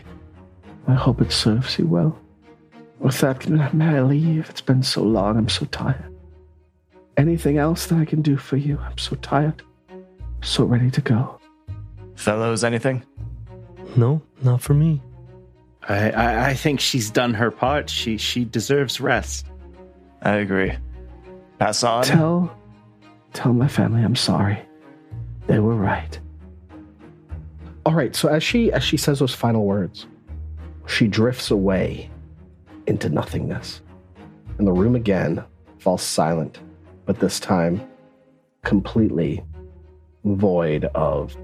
[0.86, 2.18] I hope it serves you well.
[3.00, 4.50] With that, may I leave?
[4.50, 5.38] It's been so long.
[5.38, 6.14] I'm so tired.
[7.16, 8.78] Anything else that I can do for you?
[8.78, 9.62] I'm so tired.
[10.42, 11.40] So ready to go.
[12.14, 13.02] Fellows, anything?
[13.96, 15.00] No, not for me.
[15.88, 17.88] I, I, I think she's done her part.
[17.88, 19.46] She she deserves rest.
[20.22, 20.72] I agree.
[21.58, 22.04] Pass on.
[22.04, 22.54] Tell
[23.32, 24.60] tell my family I'm sorry.
[25.46, 26.20] They were right.
[27.86, 30.06] All right, so as she as she says those final words,
[30.86, 32.10] she drifts away
[32.90, 33.80] into nothingness.
[34.58, 35.42] And the room again
[35.78, 36.58] falls silent,
[37.06, 37.80] but this time
[38.62, 39.42] completely
[40.24, 41.34] void of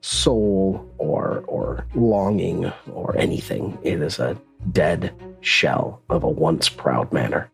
[0.00, 3.78] soul or or longing or anything.
[3.82, 4.36] It is a
[4.72, 7.50] dead shell of a once proud manor.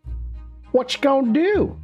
[0.71, 1.79] What you gonna do?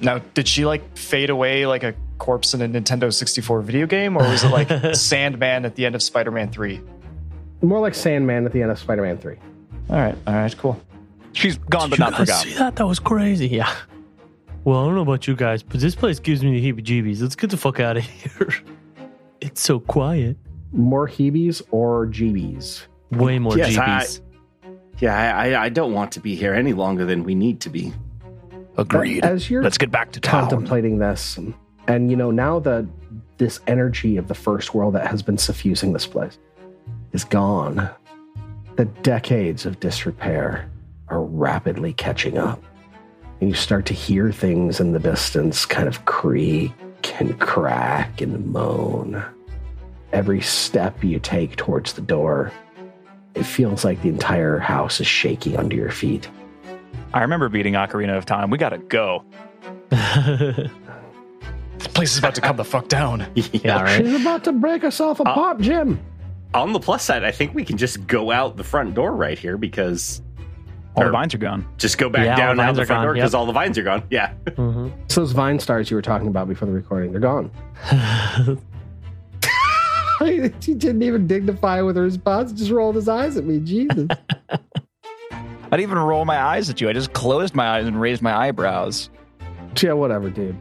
[0.00, 4.16] Now, did she like fade away like a corpse in a Nintendo 64 video game,
[4.16, 6.80] or was it like Sandman at the end of Spider Man 3?
[7.62, 9.36] More like Sandman at the end of Spider Man 3.
[9.90, 10.80] All right, all right, cool.
[11.32, 12.52] She's gone but Did you not guys forgotten.
[12.52, 12.76] See that?
[12.76, 13.48] That was crazy.
[13.48, 13.72] Yeah.
[14.64, 17.22] Well, I don't know about you guys, but this place gives me the heebie-jeebies.
[17.22, 18.50] Let's get the fuck out of here.
[19.40, 20.36] It's so quiet.
[20.72, 22.86] More heebies or jeebies?
[23.12, 24.20] Way more Yes, jeebies.
[24.98, 27.70] Yeah, I, I, I don't want to be here any longer than we need to
[27.70, 27.92] be.
[28.76, 29.24] Agreed.
[29.24, 30.42] As you're Let's get back to town.
[30.42, 31.38] contemplating this,
[31.86, 32.86] and you know, now that
[33.38, 36.38] this energy of the first world that has been suffusing this place
[37.12, 37.88] is gone,
[38.78, 40.70] the decades of disrepair
[41.08, 42.62] are rapidly catching up.
[43.40, 46.72] And you start to hear things in the distance kind of creak
[47.18, 49.20] and crack and moan.
[50.12, 52.52] Every step you take towards the door,
[53.34, 56.28] it feels like the entire house is shaking under your feet.
[57.12, 58.48] I remember beating Ocarina of Time.
[58.48, 59.24] We gotta go.
[61.78, 63.24] This place is about to come the fuck down.
[63.34, 64.04] yeah, right.
[64.04, 66.00] She's about to break herself apart, uh, Jim.
[66.54, 69.38] On the plus side, I think we can just go out the front door right
[69.38, 70.22] here because
[70.96, 71.66] All the vines are gone.
[71.76, 73.38] just go back Yeah, down the out the front gone, door because yep.
[73.38, 74.02] all the vines are gone.
[74.10, 74.32] Yeah.
[74.56, 77.12] hmm It's those Vine stars you were talking about before the recording.
[77.12, 77.50] They're gone.
[80.24, 82.52] he didn't even dignify with a response.
[82.52, 83.60] Just rolled his eyes at me.
[83.60, 84.08] Jesus.
[85.30, 86.88] I didn't even roll my eyes at you.
[86.88, 89.10] I just closed my eyes and raised my eyebrows.
[89.80, 90.56] yeah, whatever, dude.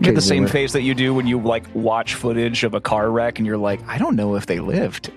[0.00, 0.50] You get the same Zoomer.
[0.50, 3.56] face that you do when you like watch footage of a car wreck and you're
[3.58, 5.10] like, I don't know if they lived.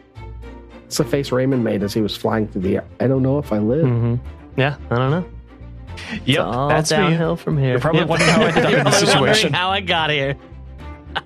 [0.86, 2.86] It's the face Raymond made as he was flying through the air.
[3.00, 3.86] I don't know if I live.
[3.88, 4.16] hmm
[4.56, 5.26] Yeah, I don't know.
[6.12, 7.36] It's Yep, all that's me.
[7.38, 7.72] from here.
[7.72, 9.52] You're probably wondering how I ended up You're in this situation.
[9.52, 10.38] How I got here.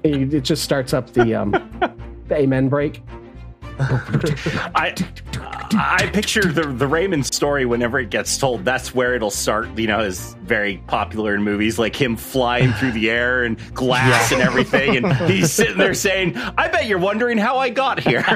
[0.04, 1.52] It, it just starts up the um,
[2.30, 3.04] the amen break.
[4.76, 4.96] I
[5.74, 8.66] I picture the the Raymond story whenever it gets told.
[8.66, 9.78] That's where it'll start.
[9.78, 14.32] You know, is very popular in movies, like him flying through the air and glass
[14.32, 18.24] and everything, and he's sitting there saying, "I bet you're wondering how I got here."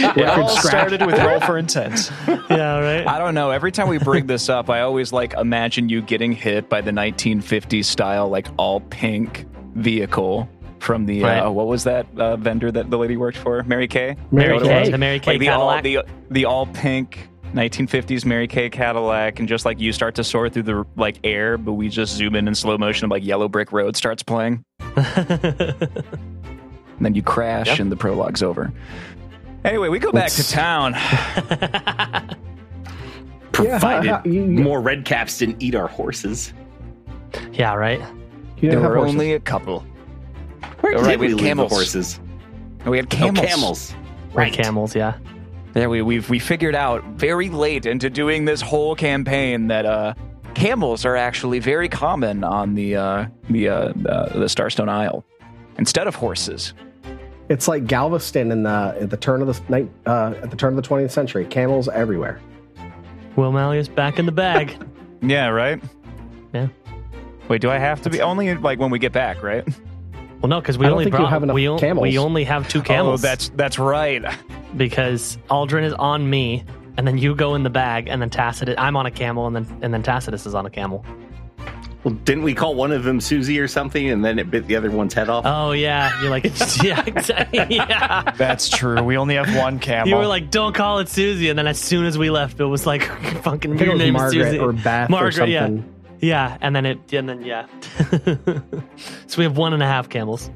[0.00, 2.10] It all started with roll for intent.
[2.50, 3.06] Yeah, right.
[3.06, 3.50] I don't know.
[3.50, 6.90] Every time we bring this up, I always like imagine you getting hit by the
[6.90, 10.48] 1950s style, like all pink vehicle
[10.80, 11.38] from the Right.
[11.40, 13.62] uh, what was that uh, vendor that the lady worked for?
[13.64, 14.16] Mary Kay.
[14.30, 14.90] Mary Mary Kay, Kay.
[14.90, 16.06] the Mary Kay Like the all Cadillac.
[16.06, 20.48] the the all pink 1950s Mary Kay Cadillac, and just like you start to soar
[20.50, 23.48] through the like air, but we just zoom in in slow motion, and like Yellow
[23.48, 24.62] Brick Road starts playing,
[24.96, 25.88] and
[27.00, 27.78] then you crash, Yep.
[27.80, 28.70] and the prologue's over.
[29.64, 30.94] Anyway, we go back to Let's- town.
[33.52, 36.52] Provided Yeah, you- you- more red caps didn't eat our horses.
[37.52, 38.00] yeah, right.
[38.58, 39.14] You There have were horses.
[39.14, 39.84] only a couple.
[40.88, 41.70] Where All did right, we we leave have camels.
[41.70, 42.20] the horses?
[42.86, 43.46] We had Oh, camels.
[43.46, 43.94] camels.
[44.32, 44.52] Right.
[44.52, 45.14] camels, yeah.
[45.74, 50.14] There we we've we figured out very late into doing this whole campaign that uh
[50.54, 53.92] camels are actually very common on the uh the uh, uh
[54.38, 55.24] the Starstone Isle
[55.76, 56.72] instead of horses.
[57.50, 60.76] It's like Galveston in the at the turn of the night uh, at the turn
[60.76, 61.44] of the 20th century.
[61.44, 62.40] Camels everywhere.
[63.36, 64.74] Will Malleus back in the bag.
[65.20, 65.82] Yeah, right?
[66.54, 66.68] Yeah.
[67.48, 69.66] Wait, do I have to be only like when we get back, right?
[70.40, 72.02] Well, no, because we I only think you brought have enough we, on- camels.
[72.02, 73.24] we only have two oh, camels.
[73.24, 74.24] Oh, that's that's right.
[74.76, 76.64] because Aldryn is on me,
[76.96, 78.76] and then you go in the bag, and then Tacitus.
[78.78, 81.04] I'm on a camel, and then and then Tacitus is on a camel.
[82.04, 84.76] Well, didn't we call one of them Susie or something, and then it bit the
[84.76, 85.44] other one's head off?
[85.44, 86.44] Oh yeah, you're like
[86.82, 87.58] yeah, exactly.
[87.78, 88.22] Yeah.
[88.36, 89.02] That's true.
[89.02, 90.08] We only have one camel.
[90.08, 92.64] You were like, "Don't call it Susie," and then as soon as we left, it
[92.64, 93.02] was like,
[93.42, 95.66] "Fucking your it was name is Margaret Susie or Beth or Margaret, yeah.
[95.66, 95.78] something.
[95.78, 97.66] Yeah, and then it, and then yeah.
[99.26, 100.50] so we have one and a half camels.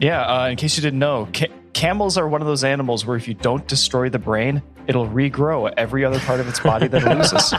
[0.00, 3.16] Yeah, uh, in case you didn't know, ca- camels are one of those animals where
[3.16, 7.02] if you don't destroy the brain, it'll regrow every other part of its body that
[7.02, 7.54] it loses.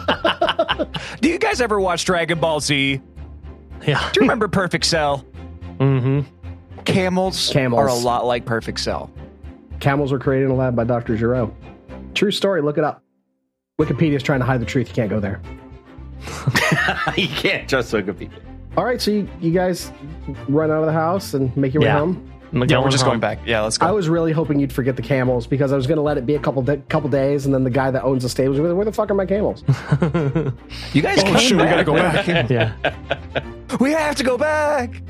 [1.22, 3.02] Do you guys ever watch Dragon Ball Z?
[3.86, 4.10] Yeah.
[4.12, 5.26] Do you remember Perfect Cell?
[5.80, 6.22] Mm-hmm.
[6.86, 7.80] Camels, Camels.
[7.80, 9.12] are a lot like Perfect Cell.
[9.80, 11.16] Camels were created in a lab by Dr.
[11.16, 11.56] Gero.
[12.14, 12.62] True story.
[12.62, 13.04] Look it up.
[13.80, 14.90] Wikipedia's trying to hide the truth.
[14.90, 15.42] You can't go there.
[17.18, 18.32] you can't trust Wikipedia.
[18.78, 19.92] All right, so you, you guys
[20.48, 22.00] run out of the house and make your way Yeah.
[22.00, 22.26] home.
[22.52, 23.12] I'm Yeah, we're just home.
[23.12, 23.40] going back.
[23.46, 23.86] Yeah, let's go.
[23.86, 26.26] I was really hoping you'd forget the camels because I was going to let it
[26.26, 28.60] be a couple da- couple days, and then the guy that owns the stable was
[28.60, 29.64] like, "Where the fuck are my camels?"
[30.94, 31.70] You guys Oh, came shit, we back.
[31.70, 32.50] gotta go back.
[32.50, 32.74] yeah.
[33.80, 35.02] We have to go back.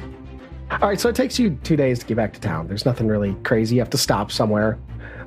[0.72, 2.67] All right, so it takes you two days to get back to town.
[2.67, 3.76] There's nothing really crazy.
[3.76, 4.78] You have to stop somewhere.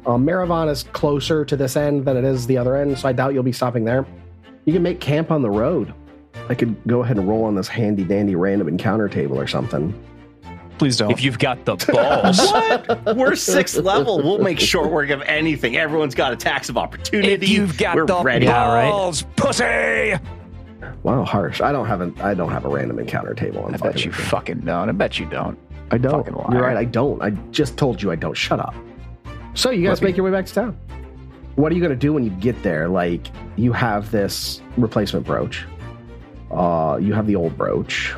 [0.04, 3.12] Um, Maravan is closer to this end than it is the other end, so I
[3.12, 4.04] doubt you'll be stopping there.
[4.64, 5.92] You can make camp on the road.
[6.48, 9.92] I could go ahead and roll on this handy dandy random encounter table or something.
[10.78, 11.10] Please don't.
[11.12, 12.38] If you've got the balls.
[12.40, 13.16] What?
[13.16, 14.18] We're sixth level.
[14.22, 15.76] We'll make short work of anything.
[15.76, 17.32] Everyone's got attacks of opportunity.
[17.32, 18.46] if you've got We're the ready.
[18.46, 18.90] Yeah, right.
[18.90, 20.14] balls, pussy.
[21.04, 21.60] Wow, harsh.
[21.60, 23.64] I don't have a I don't have a random encounter table.
[23.66, 24.88] I'm I bet you fucking don't.
[24.88, 25.58] I bet you don't.
[25.90, 26.24] I don't.
[26.24, 26.46] fucking liar.
[26.52, 26.76] You're right.
[26.76, 27.22] I don't.
[27.22, 28.34] I just told you I don't.
[28.36, 28.74] Shut up.
[29.54, 30.12] So you guys Flippy.
[30.12, 30.78] make your way back to town.
[31.56, 32.88] What are you going to do when you get there?
[32.88, 35.66] Like you have this replacement brooch.
[36.50, 38.14] Uh, you have the old brooch.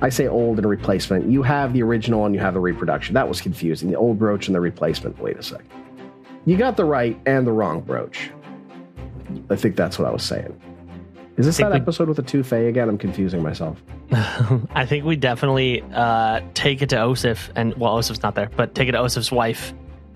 [0.00, 1.30] I say old and replacement.
[1.30, 3.14] You have the original and you have the reproduction.
[3.14, 3.88] That was confusing.
[3.90, 5.18] The old brooch and the replacement.
[5.20, 5.62] Wait a sec.
[6.44, 8.30] You got the right and the wrong brooch.
[9.48, 10.60] I think that's what I was saying.
[11.36, 12.88] Is this that we- episode with the two Fae again?
[12.88, 13.82] I'm confusing myself.
[14.12, 18.74] I think we definitely uh, take it to Oseph, and well, Oseph's not there, but
[18.74, 19.72] take it to Oseph's wife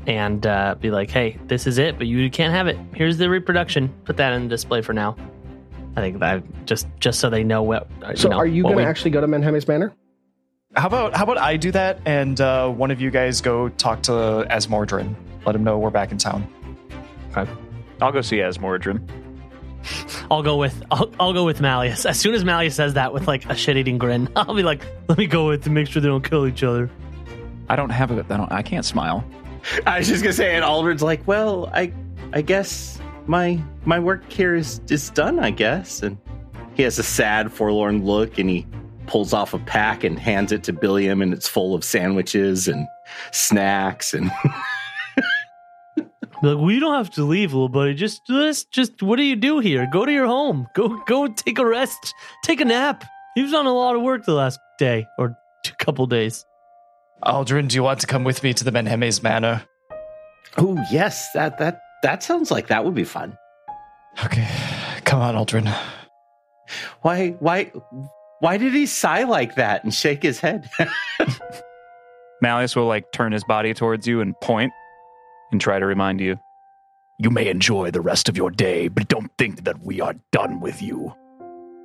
[0.06, 2.78] and uh, be like, "Hey, this is it, but you can't have it.
[2.94, 3.88] Here's the reproduction.
[4.04, 5.16] Put that in the display for now."
[5.96, 7.88] I think that just just so they know what.
[8.14, 9.94] So know, are you going to we- actually go to Menhemes Manor?
[10.76, 14.02] how about how about I do that and uh, one of you guys go talk
[14.02, 14.12] to
[14.50, 15.14] Azmordryn.
[15.46, 16.46] Let him know we're back in town.
[17.34, 17.50] Okay.
[18.00, 19.08] I'll go see Azmordryn.
[20.30, 22.04] I'll go with I'll, I'll go with Malleus.
[22.04, 25.16] As soon as Malleus says that with like a shit-eating grin, I'll be like, "Let
[25.16, 26.90] me go with to make sure they don't kill each other."
[27.68, 28.18] I don't have a.
[28.18, 28.52] I don't.
[28.52, 29.24] I can't smile.
[29.86, 31.92] I was just gonna say, and Aldryn's like, "Well, I,
[32.32, 35.38] I guess my my work here is is done.
[35.38, 36.18] I guess." And
[36.74, 38.66] he has a sad, forlorn look, and he
[39.06, 42.86] pulls off a pack and hands it to Billiam, and it's full of sandwiches and
[43.32, 44.30] snacks and
[46.42, 47.94] like, we don't have to leave, little buddy.
[47.94, 49.88] Just, just, just, what do you do here?
[49.90, 50.66] Go to your home.
[50.74, 52.14] Go, go, take a rest.
[52.44, 53.04] Take a nap.
[53.34, 55.36] He was on a lot of work the last day or
[55.78, 56.44] couple days.
[57.24, 59.66] Aldryn, do you want to come with me to the Menhemes Manor?
[60.58, 63.36] oh yes, that that that sounds like that would be fun.
[64.24, 64.48] Okay,
[65.04, 65.74] come on, Aldryn.
[67.02, 67.72] Why why
[68.40, 70.68] why did he sigh like that and shake his head?
[72.42, 74.72] Malleus will like turn his body towards you and point
[75.52, 76.38] and try to remind you.
[77.18, 80.60] You may enjoy the rest of your day, but don't think that we are done
[80.60, 81.14] with you.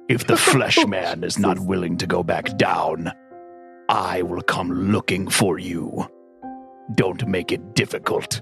[0.10, 3.14] If the flesh man is not willing to go back down,
[3.92, 6.08] I will come looking for you.
[6.96, 8.42] Don't make it difficult.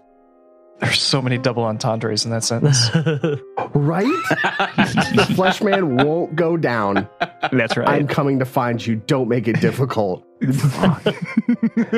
[0.79, 2.89] There's so many double entendres in that sentence.
[3.73, 4.05] Right?
[4.05, 7.07] the flesh man won't go down.
[7.51, 7.87] That's right.
[7.87, 8.95] I'm coming to find you.
[8.95, 10.25] Don't make it difficult.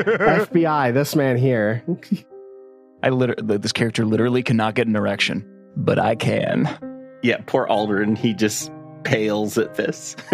[0.04, 1.84] FBI, this man here.
[3.04, 5.46] I literally, this character literally cannot get an erection,
[5.78, 6.68] but I can.
[7.24, 8.70] yeah, poor Aldryn, he just
[9.04, 10.18] pales at this.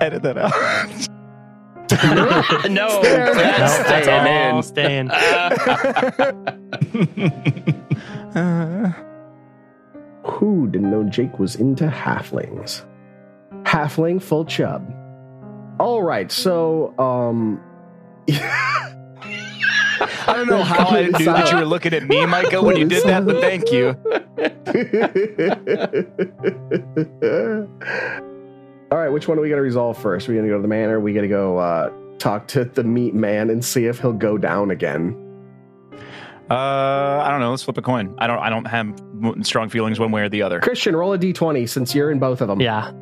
[0.00, 1.08] Edit that out.
[1.90, 1.96] No,
[2.40, 4.62] that's Nope, that's staying all in.
[4.62, 5.08] staying.
[10.24, 12.84] Who didn't know Jake was into halflings?
[13.64, 14.90] Halfling full chub.
[15.78, 17.60] All right, so um
[20.26, 22.86] I don't know how I knew that you were looking at me, Micah, when you
[22.88, 23.94] did that, but thank you.
[28.90, 30.28] All right, which one are we going to resolve first?
[30.28, 31.00] Are we going to go to the manor?
[31.00, 34.38] we going to go uh, talk to the meat man and see if he'll go
[34.38, 35.16] down again?
[36.50, 36.54] Uh,
[37.24, 37.50] I don't know.
[37.50, 38.14] Let's flip a coin.
[38.18, 38.38] I don't.
[38.38, 38.94] I don't have
[39.46, 40.60] strong feelings one way or the other.
[40.60, 42.60] Christian, roll a d20 since you're in both of them.
[42.60, 42.92] Yeah.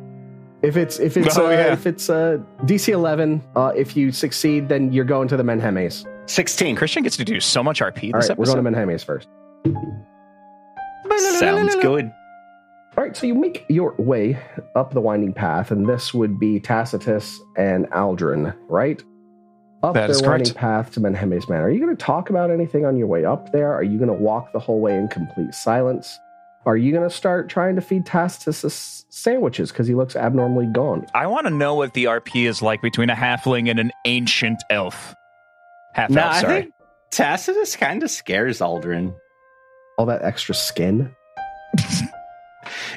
[0.61, 1.73] If it's if it's Oh, uh, yeah.
[1.73, 6.07] if it's uh, DC 11, uh, if you succeed, then you're going to the Menhemes.
[6.27, 6.77] 16.
[6.77, 8.71] Christian gets to do so much RP All this right, we're going episode.
[8.71, 9.27] to Menhemes first.
[11.39, 12.09] Sounds good.
[13.03, 14.39] All right, so you make your way
[14.77, 19.03] up the winding path, and this would be Tacitus and Aldryn, right?
[19.83, 20.55] Up That their is winding correct.
[20.55, 21.65] path to Menhemes Manor.
[21.65, 23.73] Are you going to talk about anything on your way up there?
[23.73, 26.17] Are you going to walk the whole way in complete silence?
[26.65, 31.05] Are you going to start trying to feed Tacitus sandwiches because he looks abnormally gone?
[31.13, 34.63] I want to know what the RP is like between a halfling and an ancient
[34.69, 35.13] elf.
[35.93, 36.61] Half No, elf, I sorry.
[36.61, 36.73] think
[37.11, 39.13] Tacitus kind of scares Aldryn.
[39.97, 41.13] All that extra skin.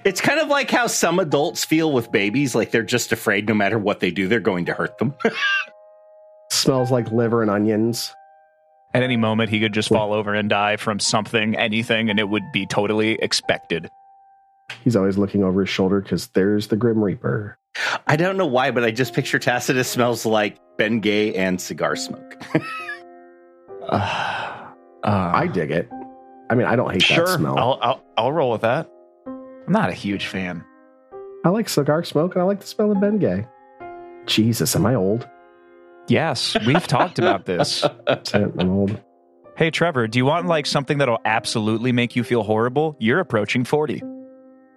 [0.05, 3.55] It's kind of like how some adults feel with babies, like they're just afraid no
[3.55, 5.15] matter what they do, they're going to hurt them.
[6.51, 8.13] Smells like liver and onions.
[8.95, 12.29] At any moment, he could just fall over and die from something, anything, and it
[12.29, 13.89] would be totally expected.
[14.85, 17.59] He's always looking over his shoulder because there's the Grim Reaper.
[18.07, 22.43] I don't know why, but I just picture Tacitus smells like Bengay and cigar smoke.
[25.05, 25.89] Uh, I dig it.
[26.51, 27.57] I mean, I don't hate Sure, that smell.
[27.57, 28.91] I'll, I'll I'll roll with that.
[29.67, 30.65] I'm not a huge fan.
[31.45, 33.49] I like cigar smoke and I like the smell of Bengay.
[34.27, 35.29] Jesus, am I old?
[36.09, 37.85] Yes, we've talked about this.
[38.35, 39.01] I'm old.
[39.57, 42.97] Hey, Trevor, do you want like something that'll absolutely make you feel horrible?
[43.01, 44.03] You're approaching 40.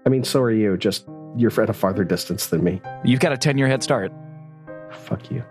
[0.05, 0.77] I mean, so are you.
[0.77, 2.81] Just you're at a farther distance than me.
[3.03, 4.11] You've got a 10 year head start.
[4.91, 5.43] Fuck you.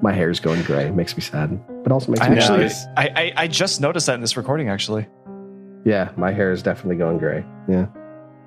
[0.00, 0.86] My hair's going gray.
[0.86, 3.80] It Makes me sad, but also makes I me actually, it's- I, I I just
[3.80, 4.68] noticed that in this recording.
[4.68, 5.06] Actually,
[5.84, 7.44] Yeah, my hair is definitely going gray.
[7.68, 7.86] Yeah,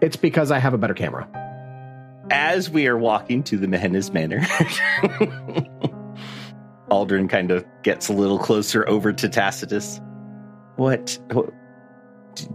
[0.02, 1.28] it's because I have a better camera.
[2.30, 4.40] As we are walking to the Menhemes Manor,
[6.90, 10.00] Aldryn kind of gets a little closer over to Tacitus.
[10.76, 11.52] What, what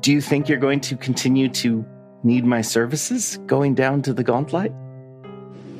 [0.01, 1.85] do you think you're going to continue to
[2.23, 4.75] need my services going down to the Gauntlight?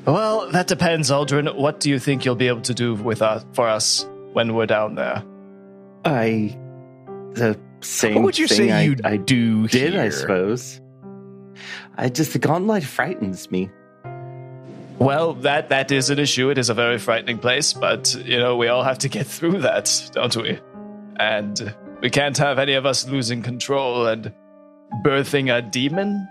[0.07, 1.57] well, that depends, Aldryn.
[1.57, 4.67] What do you think you'll be able to do with us for us when we're
[4.67, 5.23] down there?
[6.05, 6.57] I
[7.33, 10.81] the same what would you thing say I, you I do did, I suppose.
[11.97, 13.71] I just the Gauntlight frightens me.
[14.99, 16.51] Well, that that is an issue.
[16.51, 19.61] It is a very frightening place, but you know we all have to get through
[19.61, 20.59] that, don't we?
[21.17, 24.33] And we can't have any of us losing control and
[25.05, 26.29] birthing a demon.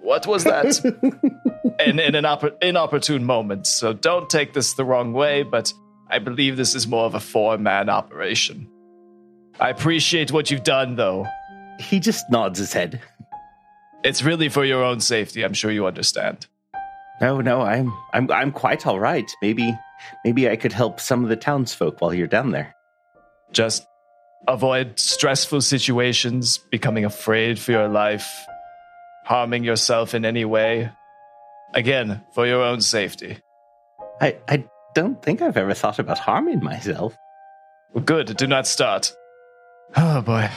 [0.00, 0.84] What was that?
[1.86, 3.66] in in an oppor- inopportune moment.
[3.66, 5.72] So don't take this the wrong way, but
[6.08, 8.70] I believe this is more of a four man operation.
[9.60, 11.26] I appreciate what you've done, though.
[11.80, 13.00] He just nods his head.
[14.04, 15.42] It's really for your own safety.
[15.44, 16.46] I'm sure you understand.
[17.20, 19.28] No, no, I'm I'm I'm quite all right.
[19.42, 19.76] Maybe
[20.24, 22.74] maybe I could help some of the townsfolk while you're down there.
[23.52, 23.84] Just
[24.46, 28.46] avoid stressful situations, becoming afraid for your life,
[29.24, 30.92] harming yourself in any way.
[31.74, 33.38] Again, for your own safety.
[34.20, 37.16] I I don't think I've ever thought about harming myself.
[37.92, 38.36] Well, good.
[38.36, 39.12] Do not start.
[39.96, 40.48] Oh boy.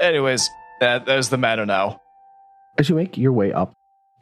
[0.00, 0.48] Anyways,
[0.80, 2.00] that there's the matter now.
[2.78, 3.72] As you make your way up,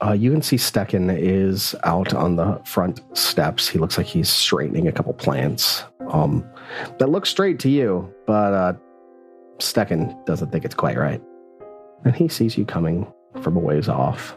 [0.05, 3.69] uh, you can see Stecken is out on the front steps.
[3.69, 5.85] He looks like he's straightening a couple plants.
[6.09, 6.45] Um,
[6.99, 8.73] that looks straight to you, but uh,
[9.59, 11.23] Stecken doesn't think it's quite right.
[12.05, 13.11] And he sees you coming
[13.41, 14.37] from a ways off.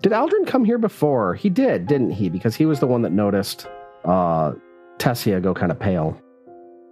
[0.00, 1.34] Did Aldryn come here before?
[1.34, 2.28] He did, didn't he?
[2.28, 3.66] Because he was the one that noticed
[4.04, 4.52] uh,
[4.98, 6.20] Tessia go kind of pale.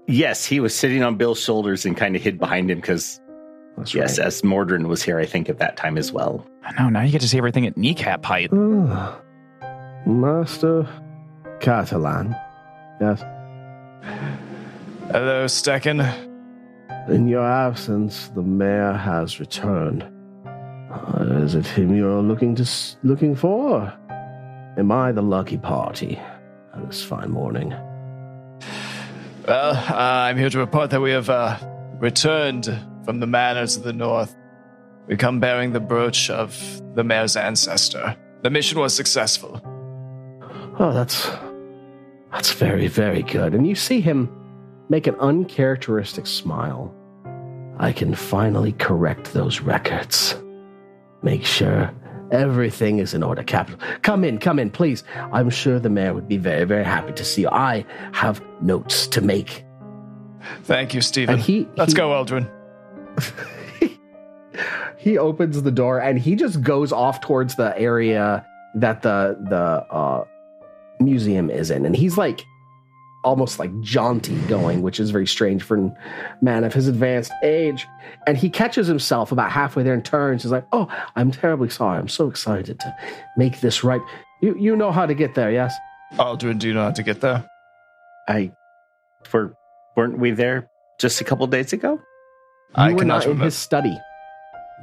[0.08, 3.20] Yes, he was sitting on Bill's shoulders and kind of hid behind him because
[3.76, 4.28] That's yes, right.
[4.28, 6.46] Azmordryn was here, I think at that time as well.
[6.64, 8.52] I know, now you get to see everything at kneecap height.
[10.06, 10.86] Master
[11.60, 12.36] Catalan.
[13.00, 13.20] Yes.
[15.10, 16.00] Hello, Stecken.
[17.08, 20.04] In your absence, the mayor has returned.
[20.46, 22.68] Uh, is it him you're looking to
[23.02, 23.92] looking for?
[24.76, 26.20] Am I the lucky party
[26.74, 27.72] on this fine morning?
[29.46, 31.56] Well, uh, I'm here to report that we have uh,
[32.00, 32.66] returned
[33.04, 34.34] from the manor of the north.
[35.06, 38.16] We come bearing the brooch of the mayor's ancestor.
[38.42, 39.60] The mission was successful.
[40.80, 41.30] Oh, that's
[42.32, 43.54] that's very very good.
[43.54, 44.28] And you see him
[44.88, 46.92] make an uncharacteristic smile.
[47.78, 50.34] I can finally correct those records.
[51.22, 51.94] Make sure
[52.30, 53.42] everything is in order.
[53.42, 55.04] Capital, come in, come in, please.
[55.32, 57.48] I'm sure the mayor would be very very happy to see you.
[57.50, 59.64] I have notes to make.
[60.64, 61.38] Thank you, Stephen.
[61.38, 62.48] He- Let's he- go, Aldryn.
[64.98, 69.94] he opens the door and he just goes off towards the area that the the
[69.94, 70.24] uh,
[71.00, 72.42] museum is in, and he's like
[73.26, 75.92] almost like jaunty going, which is very strange for a
[76.40, 77.86] man of his advanced age.
[78.26, 80.42] And he catches himself about halfway there and turns.
[80.44, 81.98] He's like, "Oh, I'm terribly sorry.
[81.98, 82.96] I'm so excited to
[83.36, 84.00] make this right.
[84.40, 85.74] You you know how to get there, yes?"
[86.14, 87.44] Aldryn, do you know how to get there?
[88.28, 88.52] I
[89.32, 89.52] were
[89.96, 90.70] weren't we there
[91.00, 92.00] just a couple days ago?
[92.74, 93.98] I were cannot not in his study.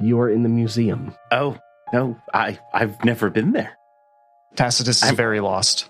[0.02, 1.14] You are in the museum.
[1.32, 1.56] Oh
[1.94, 3.72] no, I I've never been there.
[4.54, 5.88] Tacitus is I'm- very lost.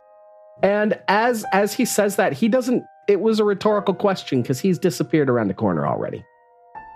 [0.63, 2.85] And as as he says that, he doesn't.
[3.09, 6.25] It was a rhetorical question because he's disappeared around the corner already.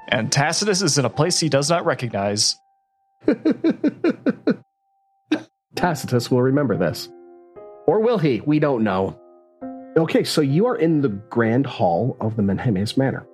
[0.09, 2.57] And Tacitus is in a place he does not recognize.
[5.75, 7.11] Tacitus will remember this.
[7.87, 8.41] Or will he?
[8.41, 9.19] We don't know.
[9.97, 13.27] Okay, so you are in the grand hall of the Menhemes Manor.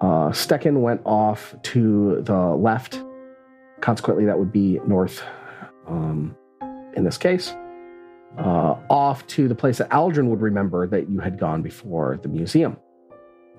[0.00, 3.02] Uh, Stecken went off to the left.
[3.80, 5.22] Consequently, that would be north
[5.86, 6.36] um,
[6.96, 7.54] in this case.
[8.38, 12.28] Uh, off to the place that Aldryn would remember that you had gone before the
[12.28, 12.76] museum.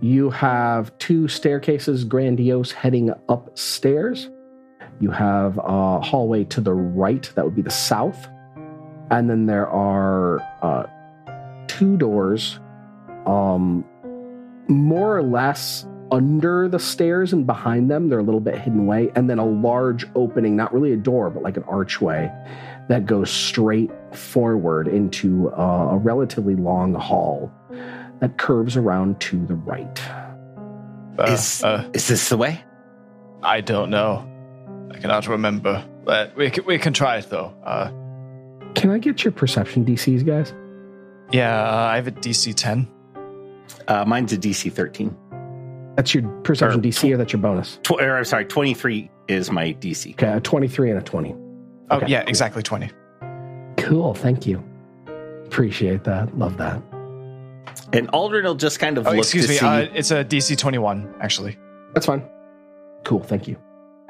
[0.02, 4.30] You have two staircases, grandiose, heading upstairs.
[5.00, 8.28] You have a hallway to the right, that would be the south.
[9.12, 10.88] And then there are uh,
[11.68, 12.60] two doors,
[13.26, 13.86] um,
[14.68, 18.10] more or less under the stairs and behind them.
[18.10, 19.12] They're a little bit hidden away.
[19.16, 22.32] And then a large opening, not really a door, but like an archway
[22.90, 27.52] that goes straight forward into uh, a relatively long hall
[28.20, 30.02] that curves around to the right.
[31.18, 32.62] Uh, is, uh, is this the way?
[33.44, 34.28] I don't know.
[34.94, 35.86] I cannot remember.
[36.04, 37.54] But we can, we can try it though.
[37.64, 37.90] Uh,
[38.76, 40.54] Can I get your perception DCs, guys?
[41.32, 42.88] yeah, uh, I have a DC 10.
[43.88, 45.16] Uh, mine's a DC 13.
[45.96, 47.80] That's your perception Or- DC, or that's your bonus?
[47.84, 50.12] Tw- or, I'm sorry, 23 is my DC.
[50.14, 51.36] Okay, a 23 and a 20.
[51.90, 52.30] Oh, yeah, cool.
[52.30, 52.92] exactly 20.
[53.86, 54.64] Cool, thank you.
[55.46, 56.36] Appreciate that.
[56.36, 56.82] Love that.
[57.94, 59.58] And Aldryn will just kind of Oh, look excuse to me.
[59.60, 59.66] see.
[59.66, 61.56] Uh, it's a DC 21, actually.
[61.94, 62.24] That's fine.
[63.04, 63.58] Cool, thank you.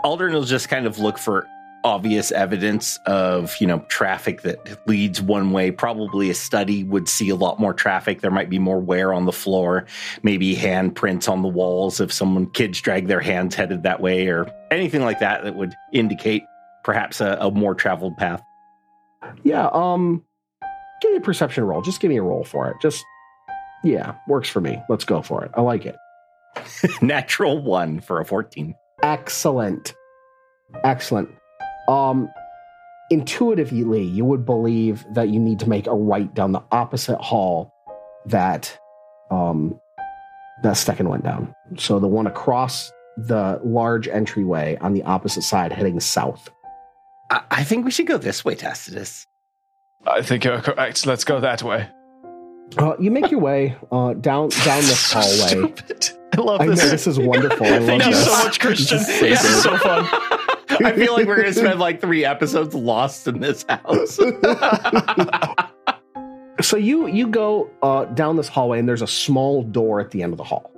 [0.06, 1.46] Aldryn will just kind of look for
[1.84, 7.30] obvious evidence of you know traffic that leads one way probably a study would see
[7.30, 9.86] a lot more traffic there might be more wear on the floor
[10.24, 14.48] maybe handprints on the walls if someone kids drag their hands headed that way or
[14.72, 16.42] anything like that that would indicate
[16.84, 18.42] perhaps a, a more traveled path
[19.44, 20.24] Yeah, um
[21.02, 21.82] give me a perception roll.
[21.82, 22.78] Just give me a roll for it.
[22.82, 23.04] Just
[23.84, 24.82] yeah, works for me.
[24.90, 25.52] Let's go for it.
[25.54, 25.96] I like it.
[27.02, 28.74] natural one for a 14
[29.04, 29.94] Excellent.
[30.84, 31.30] Excellent.
[31.88, 32.30] Um
[33.12, 37.72] intuitively, you would believe that you need to make a right down the opposite hall
[38.26, 38.78] that
[39.32, 39.80] um
[40.64, 41.54] that second went down.
[41.78, 46.50] So the one across the large entryway on the opposite side heading south.
[47.32, 49.26] I, I think we should go this way tacitus
[50.08, 51.06] I think you're correct.
[51.08, 51.90] Let's go that way.
[52.78, 55.48] Uh, you make your way uh, down down this So hallway.
[55.48, 56.10] stupid.
[56.38, 56.92] I love I know this.
[56.92, 57.66] this is wonderful.
[57.66, 58.26] I love Thank you this.
[58.26, 58.98] so much, Christian.
[59.00, 59.64] This is so This is good.
[59.64, 60.06] so fun.
[60.86, 64.20] I feel like we're going to spend like three episodes lost in this house.
[66.62, 70.24] So you you go uh, down this hallway, and there's a small door at the
[70.24, 70.72] end of the hall.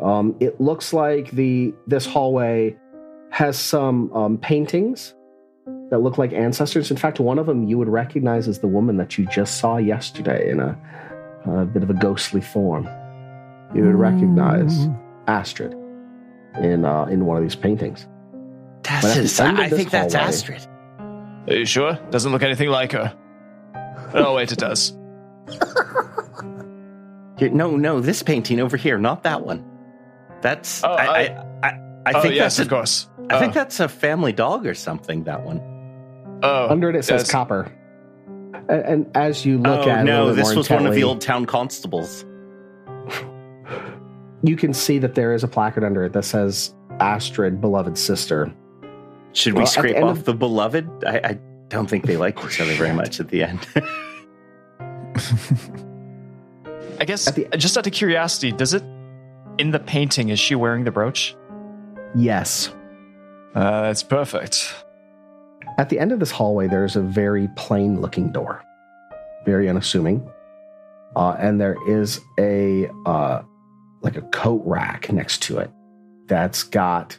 [0.00, 2.76] Um, it looks like the this hallway
[3.30, 5.14] has some um, paintings
[5.90, 6.90] that look like ancestors.
[6.90, 9.76] In fact, one of them you would recognize as the woman that you just saw
[9.76, 10.78] yesterday in a,
[11.46, 12.88] a bit of a ghostly form.
[13.74, 14.88] You would recognize
[15.26, 15.74] Astrid
[16.60, 18.06] in uh, in one of these paintings.
[18.82, 20.66] Tacitus, end of I, I this think that's Astrid.
[21.48, 21.94] Are you sure?
[22.10, 23.16] Doesn't look anything like her.
[24.14, 24.96] Oh, wait, it does.
[27.38, 29.64] Here, no, no, this painting over here, not that one.
[30.42, 31.68] That's Oh, I, I, I- I,
[32.06, 33.08] I oh, think yes, that's of course.
[33.30, 35.24] I think Oh, that's a family dog or something.
[35.24, 35.60] That one.
[36.42, 37.30] Oh, Under it, it says yes.
[37.30, 37.70] copper.
[38.68, 41.20] And, and as you look oh at it, no, this was one of the old
[41.20, 42.24] town constables.
[44.42, 48.50] You can see that there is a placard under it that says Astrid, beloved sister.
[49.32, 50.88] Should Well, we at the scrape end off of- the beloved?
[51.06, 53.66] I, I don't think they like each other very much at the end.
[56.98, 58.82] I guess, At the- uh, just out of curiosity, does it,
[59.58, 61.36] in the painting, is she wearing the brooch?
[62.14, 62.72] Yes.
[63.54, 64.74] Uh, that's perfect.
[65.78, 68.62] At the end of this hallway, there's a very plain looking door,
[69.44, 70.28] very unassuming.
[71.16, 73.42] Uh, and there is a uh,
[74.02, 75.70] like a coat rack next to it
[76.26, 77.18] that's got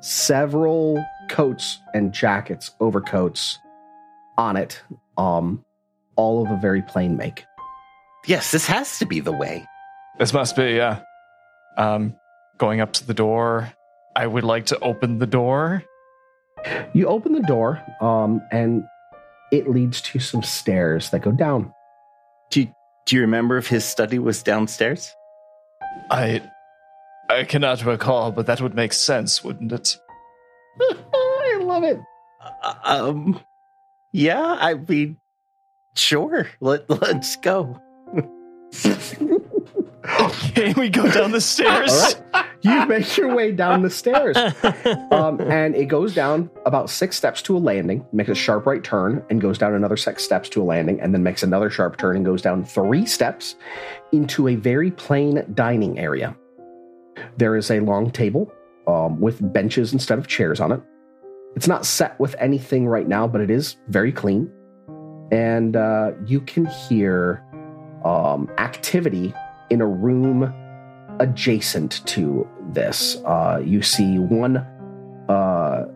[0.00, 3.58] several coats and jackets, overcoats
[4.36, 4.80] on it,
[5.16, 5.64] um,
[6.16, 7.44] all of a very plain make.
[8.26, 9.66] yes, this has to be the way.
[10.18, 11.00] This must be, yeah.
[11.76, 12.14] Um,
[12.58, 13.72] going up to the door.
[14.18, 15.84] I would like to open the door.
[16.92, 18.82] You open the door, um, and
[19.52, 21.72] it leads to some stairs that go down.
[22.50, 22.74] Do you,
[23.06, 25.14] do you remember if his study was downstairs?
[26.10, 26.42] I,
[27.30, 29.96] I cannot recall, but that would make sense, wouldn't it?
[30.80, 32.00] I love it.
[32.64, 33.40] Uh, um,
[34.10, 35.18] yeah, I mean,
[35.94, 36.48] sure.
[36.60, 37.80] Let let's go.
[40.20, 41.92] Okay, we go down the stairs.
[41.92, 42.44] All right.
[42.62, 44.36] You make your way down the stairs.
[45.10, 48.82] Um, and it goes down about six steps to a landing, makes a sharp right
[48.82, 51.96] turn, and goes down another six steps to a landing, and then makes another sharp
[51.96, 53.56] turn and goes down three steps
[54.12, 56.36] into a very plain dining area.
[57.36, 58.52] There is a long table
[58.86, 60.80] um, with benches instead of chairs on it.
[61.56, 64.50] It's not set with anything right now, but it is very clean.
[65.32, 67.44] And uh, you can hear
[68.04, 69.34] um, activity
[69.70, 70.52] in a room
[71.20, 73.16] adjacent to this.
[73.24, 74.58] Uh, you see one,
[75.28, 75.86] uh,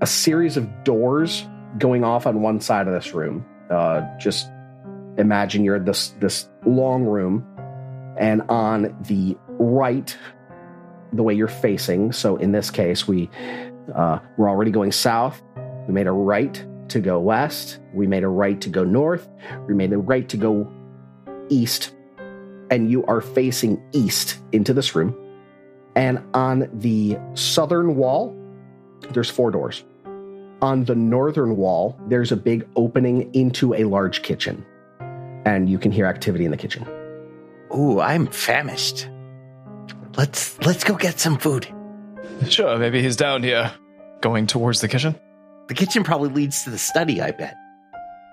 [0.00, 1.46] a series of doors
[1.78, 3.44] going off on one side of this room.
[3.70, 4.50] Uh, just
[5.18, 7.44] imagine you're this this long room,
[8.18, 10.16] and on the right,
[11.12, 12.12] the way you're facing.
[12.12, 13.28] So in this case, we
[13.90, 15.42] Uh, we're already going south.
[15.88, 17.80] We made a right to go west.
[17.92, 19.28] We made a right to go north.
[19.66, 20.70] We made a right to go
[21.48, 21.92] east.
[22.70, 25.16] And you are facing east into this room.
[25.96, 28.36] And on the southern wall,
[29.10, 29.82] there's four doors.
[30.62, 34.64] On the northern wall, there's a big opening into a large kitchen.
[35.44, 36.86] And you can hear activity in the kitchen.
[37.74, 39.08] Ooh, I'm famished.
[40.16, 41.66] Let's let's go get some food.
[42.48, 43.72] Sure, maybe he's down here,
[44.20, 45.18] going towards the kitchen.
[45.68, 47.56] The kitchen probably leads to the study, I bet.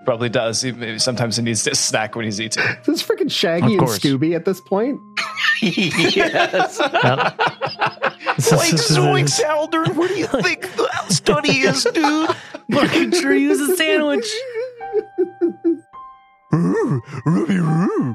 [0.04, 0.62] Probably does.
[0.62, 2.62] He- Maybe sometimes he needs to snack when he's eating.
[2.86, 3.90] This is freaking Shaggy Of and.
[3.90, 4.98] Scooby at this point.
[5.62, 6.78] yes.
[6.78, 12.30] Like Zoinks, Aldryn, what do you think the study is, dude?
[12.72, 14.26] Fucking sure use a sandwich.
[16.54, 18.14] Ooh, Ruby Roo.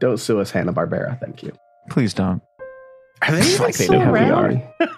[0.00, 1.18] Don't sue us, Hanna Barbera.
[1.20, 1.52] Thank you.
[1.88, 2.42] Please don't.
[3.22, 4.62] Are they Fuck, like they still do have They around?
[4.80, 4.88] are.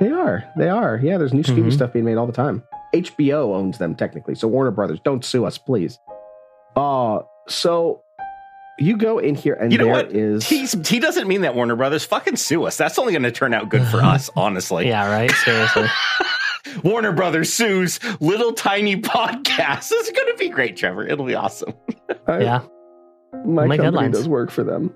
[0.00, 0.44] they are.
[0.56, 1.00] They are.
[1.02, 1.72] Yeah, there's new Scooby Mhm.
[1.72, 2.62] stuff being made all the time.
[2.94, 4.34] HBO owns them technically.
[4.34, 5.98] So Warner Brothers, don't sue us, please.
[6.76, 8.02] Uh so
[8.78, 10.12] you go in here and You know there what?
[10.12, 12.78] is- He's, he doesn't mean that Warner Brothers fucking sue us.
[12.78, 14.86] That's only going to turn out good for us, honestly.
[14.88, 15.30] Yeah, right.
[15.30, 15.86] Seriously.
[16.84, 19.88] Warner Brothers sues little tiny podcasts.
[19.90, 21.06] This is going to be great, Trevor.
[21.06, 21.74] It'll be awesome.
[22.26, 22.62] I- Yeah,
[23.44, 24.16] my Make company headlines.
[24.16, 24.94] does work for them.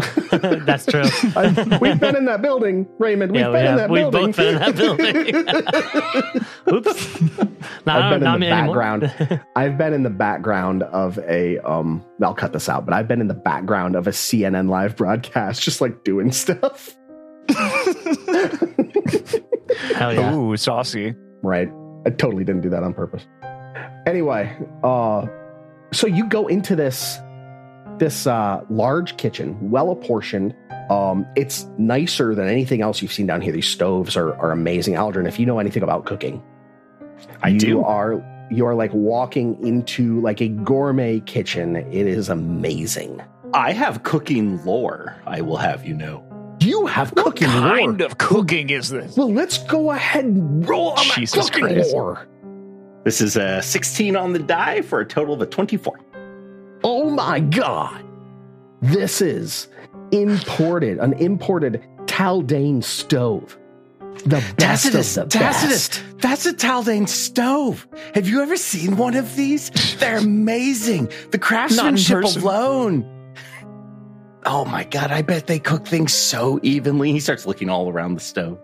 [0.64, 1.02] that's true.
[1.36, 3.32] I, we've been in that building, Raymond.
[3.32, 3.78] We've yeah, we been in have.
[3.78, 4.26] that We've building.
[4.26, 4.76] both been in that
[6.66, 6.76] building.
[6.76, 7.86] Oops.
[7.86, 9.12] No, I've been in the background.
[9.56, 13.20] I've been in the background of a um I'll cut this out, but I've been
[13.20, 16.96] in the background of a CNN live broadcast just like doing stuff.
[19.94, 20.34] Hell yeah.
[20.34, 21.14] Ooh, saucy.
[21.42, 21.68] right.
[22.06, 23.26] I totally didn't do that on purpose.
[24.06, 25.26] Anyway, uh
[25.92, 27.18] so you go into this
[28.00, 30.54] this uh large kitchen, well apportioned.
[30.90, 33.52] Um it's nicer than anything else you've seen down here.
[33.52, 34.94] These stoves are are amazing.
[34.94, 36.42] Aldryn, if you know anything about cooking,
[37.42, 37.84] I you do.
[37.84, 38.20] are
[38.50, 41.76] you are like walking into like a gourmet kitchen.
[41.76, 43.22] It is amazing.
[43.54, 46.24] I have cooking lore, I will have you know.
[46.60, 48.06] You have What cooking kind lore.
[48.06, 49.16] of cooking is this?
[49.16, 51.92] Well, let's go ahead and roll on Jesus that cooking Christ.
[51.94, 52.26] lore.
[53.04, 55.98] This is a 16 on the die for a total of a 24.
[56.82, 58.04] Oh my god.
[58.80, 59.68] This is
[60.10, 63.58] imported, an imported Taldane stove.
[64.24, 66.02] The best of the Tacitus, best.
[66.18, 67.86] that's a Taldane stove.
[68.14, 69.70] Have you ever seen one of these?
[69.98, 71.10] They're amazing.
[71.30, 73.16] The craftsmanship alone.
[74.44, 77.12] Oh my god, I bet they cook things so evenly.
[77.12, 78.58] He starts looking all around the stove.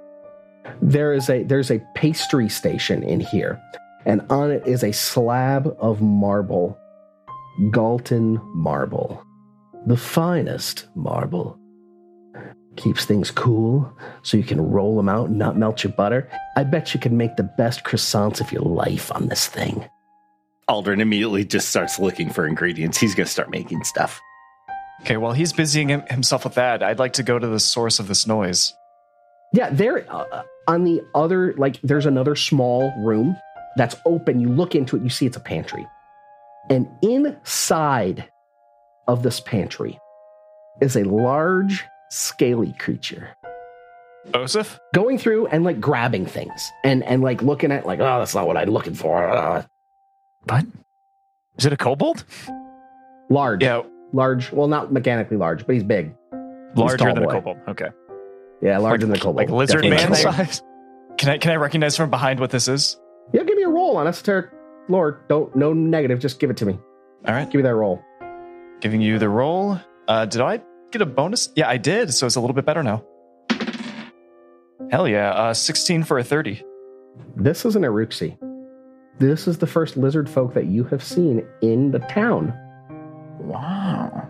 [0.82, 3.60] There is a there's a pastry station in here,
[4.04, 6.78] and on it is a slab of marble,
[7.70, 9.24] Galton marble,
[9.86, 11.58] the finest marble.
[12.76, 13.90] Keeps things cool,
[14.22, 16.28] so you can roll them out and not melt your butter.
[16.56, 19.88] I bet you can make the best croissants of your life on this thing.
[20.68, 22.98] Aldryn immediately just starts looking for ingredients.
[22.98, 24.20] He's going to start making stuff.
[25.00, 28.08] Okay, while he's busying himself with that, I'd like to go to the source of
[28.08, 28.74] this noise.
[29.54, 33.36] Yeah, there uh, on the other like there's another small room
[33.76, 34.40] that's open.
[34.40, 35.86] You look into it, you see it's a pantry.
[36.70, 38.28] And inside
[39.08, 39.98] of this pantry
[40.80, 43.28] is a large scaly creature
[44.34, 44.78] Joseph?
[44.94, 48.46] going through and like grabbing things and and like looking at like oh that's not
[48.46, 49.28] what I'm looking for.
[49.28, 49.62] Uh,
[50.44, 50.66] What?
[51.58, 52.24] Is it a kobold?
[53.30, 54.52] large, Yeah, large.
[54.52, 56.14] Well, not mechanically large, but he's big.
[56.74, 57.32] Larger tall than a boy.
[57.32, 57.58] kobold.
[57.68, 57.88] Okay.
[58.62, 59.36] Yeah, larger than a kobold.
[59.36, 60.24] Like lizard Definitely.
[60.24, 60.62] man size?
[61.18, 62.98] can I can I recognize from behind what this is?
[63.32, 64.50] Yeah, give me a roll on esoteric
[64.88, 65.22] lore.
[65.28, 66.18] Don't no negative.
[66.20, 66.78] Just give it to me.
[67.26, 68.02] All right, Give me that roll.
[68.80, 69.78] giving you the roll.
[70.06, 70.60] Uh, did I
[70.92, 71.48] get a bonus?
[71.56, 72.14] Yeah, I did.
[72.14, 73.04] So it's a little bit better now.
[74.90, 76.62] Hell yeah, uh, 16 for a 30.
[77.34, 78.38] This is an Iruxi.
[79.18, 82.54] This is the first lizard folk that you have seen in the town.
[83.40, 84.28] Wow.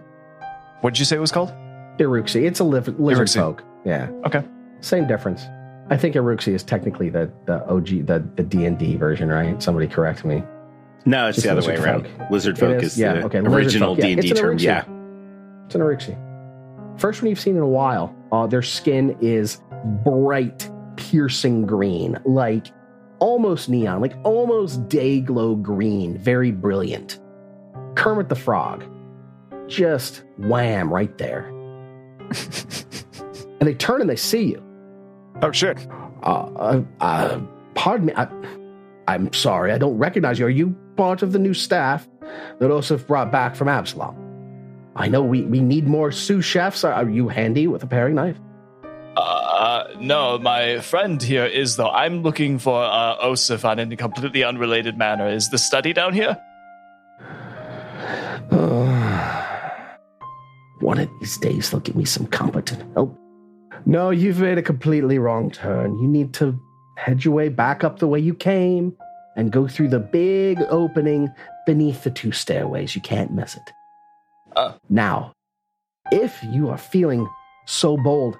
[0.81, 1.51] What did you say it was called?
[1.99, 2.47] Iruxi.
[2.47, 3.35] It's a li- lizard Iruxi.
[3.35, 3.63] folk.
[3.85, 4.09] Yeah.
[4.25, 4.45] Okay.
[4.81, 5.43] Same difference.
[5.89, 9.63] I think Iruxi is technically the the OG the the D and D version, right?
[9.63, 10.43] Somebody correct me.
[11.05, 12.09] No, it's Just the other way around.
[12.09, 12.31] folk.
[12.31, 12.93] Lizard It folk is?
[12.95, 13.99] is, Yeah, the okay, original folk.
[14.03, 14.59] Yeah, D&D it's term.
[14.59, 14.63] Iruxi.
[14.63, 14.85] Yeah.
[15.67, 17.01] It's an Iruxi.
[17.01, 18.13] First one you've seen in a while.
[18.33, 19.61] Uh, their skin is
[20.05, 22.67] bright, piercing green, like
[23.21, 27.21] almost neon, like almost day glow green, very brilliant.
[27.95, 28.85] Kermit the Frog,
[29.69, 31.45] just wham right there.
[33.61, 34.63] and they turn and they see you.
[35.43, 35.87] Oh shit.
[36.23, 37.41] Uh, uh, uh,
[37.75, 38.13] pardon me.
[38.17, 38.29] I,
[39.09, 39.73] I'm sorry.
[39.73, 40.47] I don't recognize you.
[40.47, 42.09] Are you part of the new staff
[42.59, 44.17] that Oseph brought back from Absalom?
[44.97, 46.85] I know we, we need more sous chefs.
[46.85, 48.39] Are, are you handy with a paring knife?
[49.17, 51.89] Uh, no, my friend here is though.
[51.89, 55.29] I'm looking for uh, Oseph on in a completely unrelated manner.
[55.29, 56.37] Is the study down here?
[60.81, 63.19] One of these days, they'll give me some competent help.
[63.85, 65.99] No, you've made a completely wrong turn.
[65.99, 66.59] You need to
[66.97, 68.97] head your way back up the way you came
[69.37, 71.29] and go through the big opening
[71.67, 72.95] beneath the two stairways.
[72.97, 73.71] You can't miss it.
[74.57, 74.73] Uh.
[74.89, 75.33] Now,
[76.11, 77.29] if you are feeling
[77.67, 78.37] so bold,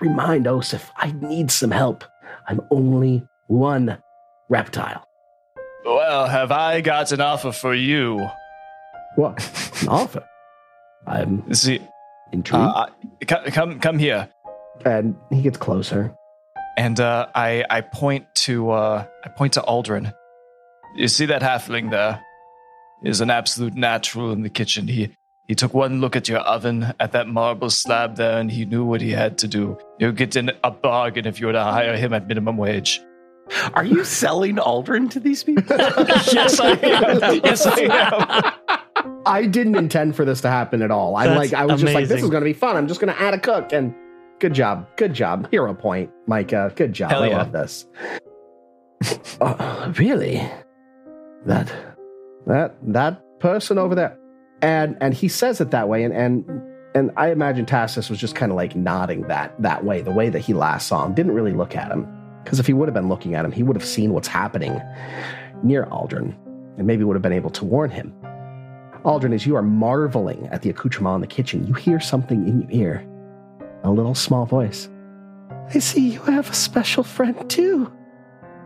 [0.00, 2.04] remind Oseph I need some help.
[2.48, 3.98] I'm only one
[4.48, 5.04] reptile.
[5.84, 8.28] Well, have I got an offer for you?
[9.16, 9.38] What?
[9.82, 10.24] An offer?
[11.06, 11.80] I'm See,
[12.32, 12.62] intrigued.
[12.64, 12.86] uh,
[13.20, 14.28] I- come, come here.
[14.84, 16.14] And he gets closer.
[16.76, 20.12] and uh, I I point to uh, I point to Aldryn.
[20.96, 22.20] You see that halfling there?
[23.02, 24.86] Is an absolute natural in the kitchen.
[24.88, 25.14] He
[25.48, 28.84] he took one look at your oven at that marble slab there, and he knew
[28.84, 29.78] what he had to do.
[29.98, 33.00] You'll get in a bargain if you were to hire him at minimum wage.
[33.74, 35.64] Are you selling Aldryn to these people?
[35.78, 37.40] yes, I am.
[37.42, 39.12] Yes, I am.
[39.26, 41.16] I didn't intend for this to happen at all.
[41.16, 42.76] I That's like I was just like, this is going to be fun.
[42.76, 43.94] I'm just going to add a cook and
[44.40, 46.72] good job, good job, hero point, Micah.
[46.74, 47.10] Good job.
[47.10, 47.38] Hell I yeah.
[47.38, 47.86] love this.
[49.40, 50.42] Uh, really,
[51.46, 51.72] that
[52.46, 54.18] that that person over there,
[54.62, 56.44] and and he says it that way, and and
[56.94, 60.28] and I imagine Tacitus was just kind of like nodding that that way, the way
[60.30, 61.14] that he last saw him.
[61.14, 62.08] Didn't really look at him
[62.42, 64.80] because if he would have been looking at him, he would have seen what's happening
[65.62, 66.34] near Aldryn,
[66.78, 68.12] and maybe would have been able to warn him.
[69.04, 72.62] Aldryn, as you are marveling at the accoutrement in the kitchen, you hear something in
[72.62, 73.09] your ear.
[73.84, 74.88] A little small voice.
[75.74, 77.90] I see you have a special friend too.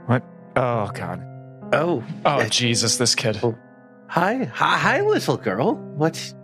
[0.06, 0.22] What?
[0.56, 1.22] Oh God.
[1.72, 3.38] oh, Oh Jesus, this kid.
[3.42, 3.56] Oh.
[4.08, 5.74] hi, hi, hi, little girl.
[5.96, 6.34] What,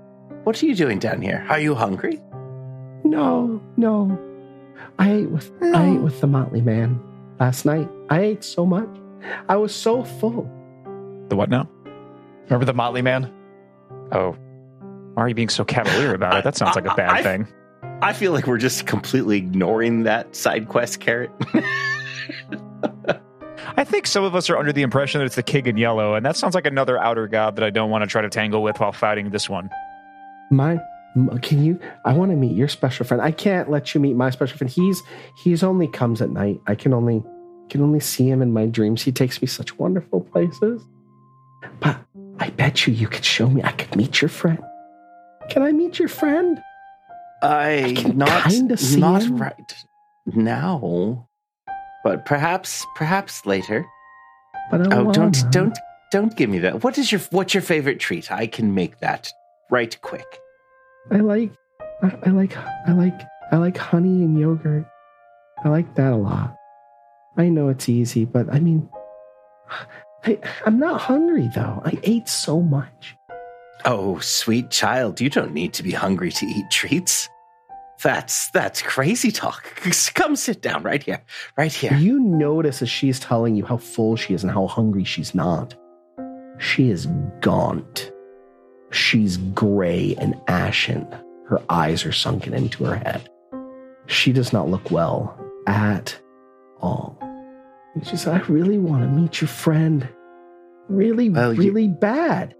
[0.45, 1.45] what are you doing down here?
[1.49, 2.21] Are you hungry?
[3.05, 4.19] No, no.
[4.99, 7.01] I ate with I ate with the Motley Man
[7.39, 7.89] last night.
[8.11, 8.89] I ate so much.
[9.49, 10.49] I was so full.
[11.29, 11.69] The what now?
[12.45, 13.33] Remember the Motley Man?
[14.13, 14.33] Oh.
[15.15, 16.45] Why are you being so cavalier about it?
[16.45, 17.49] That sounds like a bad I- thing.
[18.03, 21.31] I feel like we're just completely ignoring that side quest carrot.
[23.77, 26.15] I think some of us are under the impression that it's the king in yellow,
[26.15, 28.63] and that sounds like another outer god that I don't want to try to tangle
[28.63, 29.71] with while fighting this one.
[30.51, 30.81] My
[31.43, 33.21] can you I want to meet your special friend.
[33.21, 34.71] I can't let you meet my special friend.
[34.71, 35.03] He's
[35.43, 36.61] he's only comes at night.
[36.67, 37.23] I can only
[37.69, 39.03] can only see him in my dreams.
[39.03, 40.83] He takes me such wonderful places.
[41.81, 41.99] But
[42.39, 44.63] I bet you you could show me I could meet your friend.
[45.51, 46.63] Can I meet your friend?
[47.43, 48.53] I can not
[48.97, 49.37] not him.
[49.37, 49.75] right
[50.27, 51.29] now,
[52.05, 53.87] but perhaps perhaps later.
[54.71, 55.77] But I Oh, don't don't
[56.13, 56.83] don't give me that.
[56.85, 58.31] What is your what's your favorite treat?
[58.31, 59.29] I can make that
[59.71, 60.27] right quick.
[61.11, 61.53] I like
[62.03, 63.21] I, I like I like
[63.53, 64.87] I like honey and yogurt.
[65.65, 66.57] I like that a lot.
[67.37, 68.89] I know it's easy, but I mean
[70.25, 71.81] I I'm not hungry though.
[71.85, 73.17] I ate so much.
[73.85, 77.29] Oh, sweet child, you don't need to be hungry to eat treats.
[78.03, 79.63] That's that's crazy talk.
[80.15, 81.23] Come sit down right here.
[81.59, 81.93] Right here.
[81.95, 85.75] You notice as she's telling you how full she is and how hungry she's not.
[86.59, 87.07] She is
[87.41, 88.11] gaunt.
[88.91, 91.07] She's gray and ashen.
[91.49, 93.29] Her eyes are sunken into her head.
[94.07, 96.19] She does not look well at
[96.81, 97.19] all.
[98.03, 100.09] She said, I really want to meet your friend.
[100.89, 102.55] Really, Well, you- really bad.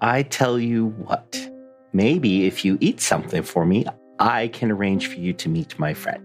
[0.00, 1.50] I tell you what.
[1.92, 3.86] Maybe if you eat something for me,
[4.18, 6.22] I can arrange for you to meet my friend.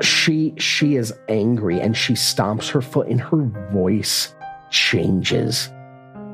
[0.00, 4.34] she she is angry and she stomps her foot and her voice
[4.70, 5.70] changes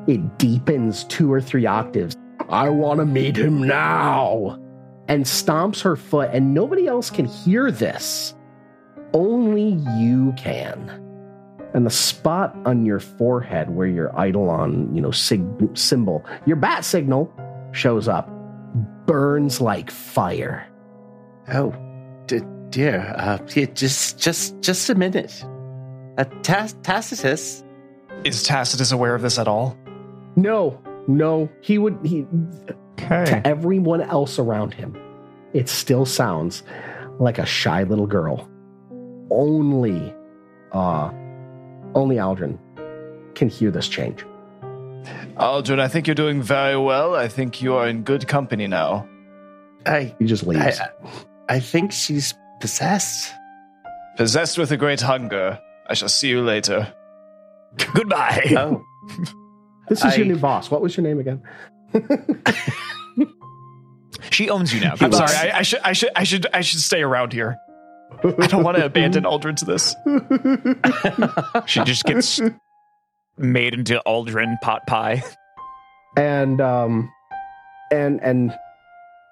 [0.07, 2.15] it deepens two or three octaves
[2.49, 4.59] i want to meet him now
[5.07, 8.33] and stomps her foot and nobody else can hear this
[9.13, 10.99] only you can
[11.73, 16.83] and the spot on your forehead where your eidolon you know sig- symbol your bat
[16.85, 17.31] signal
[17.71, 18.29] shows up
[19.05, 20.67] burns like fire
[21.53, 21.73] Oh,
[22.27, 23.13] d- dear.
[23.17, 25.43] Uh, yeah, just, just, just a minute.
[26.17, 27.63] Uh, Tas- Tacitus.
[28.23, 29.75] Is Tacitus aware of this at all?
[30.37, 32.25] no no he would he
[32.93, 33.25] Okay.
[33.25, 34.95] to everyone else around him,
[35.53, 36.61] it still sounds
[37.19, 38.47] like a shy little girl.
[39.31, 40.13] Only,
[40.71, 41.09] uh,
[41.95, 42.57] only Aldryn
[43.35, 44.25] can hear this change.
[45.37, 47.15] Aldryn, I think you're doing very well.
[47.15, 49.07] I think you are in good company now.
[49.85, 50.79] I, He just leaves.
[50.79, 50.89] I,
[51.49, 53.33] I think she's possessed.
[54.17, 55.59] Possessed with a great hunger.
[55.87, 56.93] I shall see you later.
[57.93, 58.53] Goodbye.
[58.57, 58.83] Oh,
[59.89, 60.69] this is your new boss.
[60.69, 61.41] What was your name again?
[64.29, 64.95] She owns you now.
[64.99, 65.35] I'm sorry.
[65.35, 65.79] I, I should.
[65.83, 66.09] I should.
[66.15, 66.47] I should.
[66.53, 67.57] I should stay around here.
[68.23, 69.95] I don't want to abandon Aldryn to this.
[71.65, 72.39] She just gets
[73.37, 75.23] made into Aldryn pot pie.
[76.17, 77.11] and um
[77.91, 78.53] and and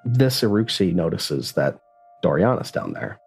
[0.05, 1.80] this Iruxi notices that
[2.23, 3.19] Doriana's down there.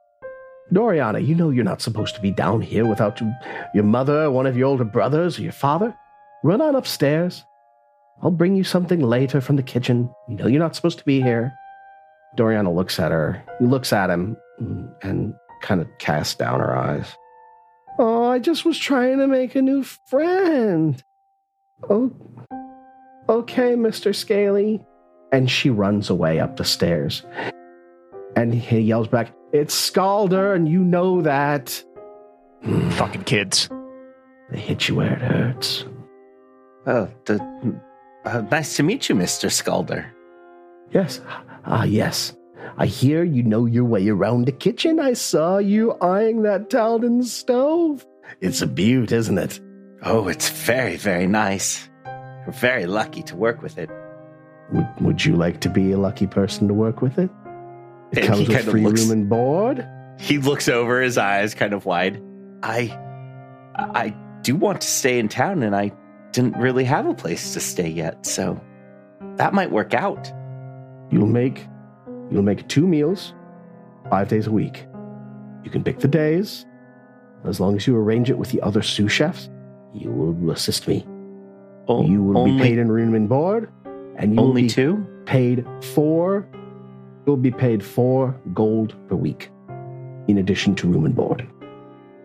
[0.72, 3.30] Doriana, you know you're not supposed to be down here without your,
[3.74, 5.94] your mother, one of your older brothers, or your father.
[6.44, 7.44] Run on upstairs.
[8.22, 10.10] I'll bring you something later from the kitchen.
[10.28, 11.52] You know you're not supposed to be here.
[12.38, 14.36] Doriana looks at her, He looks at him,
[15.02, 17.16] and kind of casts down her eyes.
[17.98, 21.02] Oh, I just was trying to make a new friend.
[21.88, 22.10] Oh,
[23.28, 24.14] okay, Mr.
[24.14, 24.84] Scaly.
[25.32, 27.24] And she runs away up the stairs.
[28.36, 31.82] And he yells back, It's Scalder, and you know that.
[32.90, 33.68] Fucking kids.
[34.50, 35.84] They hit you where it hurts.
[36.86, 37.80] Oh, the,
[38.24, 39.50] uh, nice to meet you, Mr.
[39.50, 40.06] Scalder.
[40.90, 41.20] Yes.
[41.64, 42.34] Ah, yes.
[42.76, 44.98] I hear you know your way around the kitchen.
[45.00, 48.06] I saw you eyeing that Talden stove.
[48.40, 49.60] It's a beaut, isn't it?
[50.02, 51.88] Oh, it's very, very nice.
[52.46, 53.90] We're very lucky to work with it.
[54.72, 57.30] Would, would you like to be a lucky person to work with it?
[58.12, 59.86] It And comes with free looks- room and board.
[60.18, 62.22] He looks over, his eyes kind of wide.
[62.62, 62.96] I,
[63.76, 65.92] I do want to stay in town, and I
[66.32, 68.60] didn't really have a place to stay yet, so
[69.36, 70.30] that might work out.
[71.10, 71.66] You'll make
[72.32, 73.34] you'll make two meals,
[74.10, 74.86] five days a week.
[75.64, 76.66] You can pick the days.
[77.44, 79.50] As long as you arrange it with the other sous chefs,
[79.92, 81.06] you will assist me.
[81.88, 83.70] You will only, be paid in room and board,
[84.16, 85.06] and you will only be two.
[85.26, 86.48] paid four.
[87.26, 89.50] You'll be paid four gold per week,
[90.28, 91.46] in addition to room and board.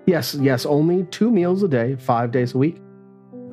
[0.05, 2.77] Yes, yes, only two meals a day, five days a week.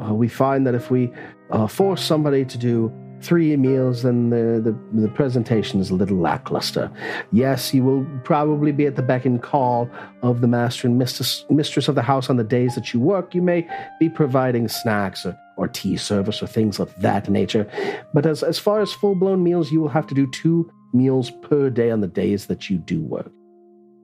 [0.03, 1.11] Uh, we find that if we
[1.51, 2.93] uh, force somebody to do
[3.25, 6.91] three meals, then the, the, the presentation is a little lackluster.
[7.33, 9.89] Yes, you will probably be at the beck and call
[10.23, 13.35] of the master and mistress, mistress of the house on the days that you work.
[13.35, 13.69] You may
[13.99, 17.67] be providing snacks or, or tea service or things of that nature.
[18.13, 21.31] But as, as far as full blown meals, you will have to do two meals
[21.43, 23.33] per day on the days that you do work.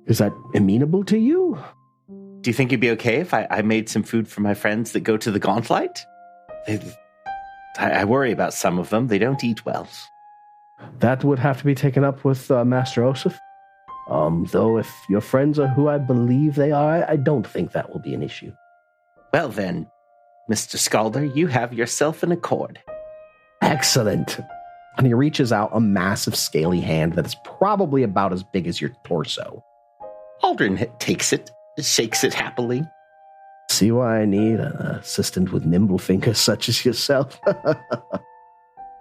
[0.07, 1.59] Is that amenable to you?
[2.41, 4.93] Do you think you'd be okay if I, I made some food for my friends
[4.93, 6.01] that go to the Gauntlight?
[6.67, 6.81] They,
[7.79, 9.09] I, I worry about some of them.
[9.09, 9.89] They don't eat well.
[10.99, 13.39] That would have to be taken up with uh, Master Oseph.
[14.09, 17.93] Um, though, if your friends are who I believe they are, I, don't think that
[17.93, 18.53] will be an issue.
[19.33, 19.87] Well then,
[20.51, 20.77] Mr.
[20.77, 22.81] Scalder, you have yourself an accord.
[23.63, 24.41] Excellent.
[24.99, 28.81] And he reaches out a massive, scaly hand that is probably about as big as
[28.81, 29.63] your torso.
[30.43, 32.83] Aldryn takes it, shakes it happily.
[33.71, 37.39] See why I need an assistant with nimble fingers such as yourself?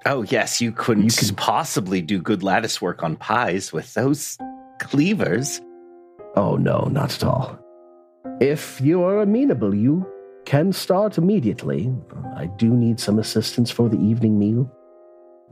[0.05, 4.37] Oh yes, you couldn't You can- possibly do good lattice work on pies with those
[4.79, 5.59] cleavers.
[6.37, 7.59] oh, no, not at all.
[8.39, 10.07] If you are amenable, you
[10.45, 11.93] can start immediately.
[12.37, 14.71] I do need some assistance for the evening meal.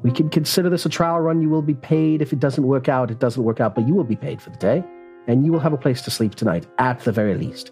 [0.01, 1.41] We can consider this a trial run.
[1.41, 2.21] You will be paid.
[2.21, 4.49] If it doesn't work out, it doesn't work out, but you will be paid for
[4.51, 4.81] the day,
[5.27, 7.71] and you will have a place to sleep tonight, at the very least.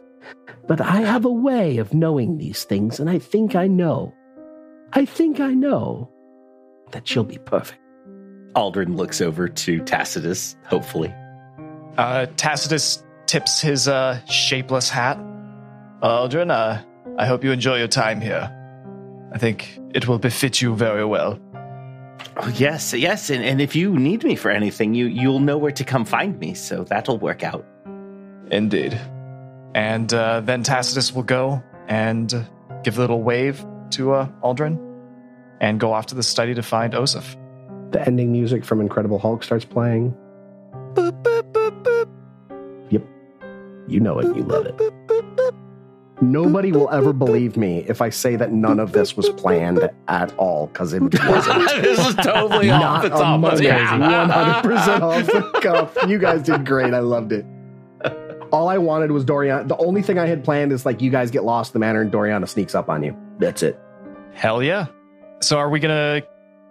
[0.67, 4.13] But I have a way of knowing these things, and I think I know.
[4.93, 6.09] I think I know
[6.91, 7.81] that she'll be perfect.
[8.55, 11.13] Aldryn looks over to Tacitus, hopefully.
[11.97, 15.17] Uh, Tacitus tips his uh, shapeless hat.
[16.01, 16.81] Aldryn, uh,
[17.17, 18.51] I hope you enjoy your time here.
[19.33, 21.39] I think it will befit you very well.
[22.37, 25.71] Oh yes, yes, and, and if you need me for anything, you you'll know where
[25.71, 27.65] to come find me, so that'll work out.
[28.51, 28.99] Indeed.
[29.75, 32.47] And uh, then Tacitus will go and
[32.85, 34.79] give a little wave to uh, Aldryn
[35.59, 37.35] and go off to the study to find Oseph.
[37.91, 40.15] The ending music from Incredible Hulk starts playing.
[40.93, 42.09] Boop, boop, boop, boop.
[42.89, 43.03] Yep.
[43.89, 44.33] You know it.
[44.33, 45.53] You love it.
[46.21, 50.33] Nobody will ever believe me if I say that none of this was planned at
[50.37, 51.69] all, because it wasn't.
[51.81, 53.59] this is totally Not a moment.
[53.59, 55.97] 100% off the cuff.
[56.07, 56.93] You guys did great.
[56.93, 57.45] I loved it.
[58.55, 59.67] All I wanted was Dorian.
[59.67, 61.99] The only thing I had planned is like you guys get lost in the manor
[62.01, 63.15] and Doriana sneaks up on you.
[63.37, 63.77] That's it.
[64.33, 64.85] Hell yeah.
[65.41, 66.27] So are we going to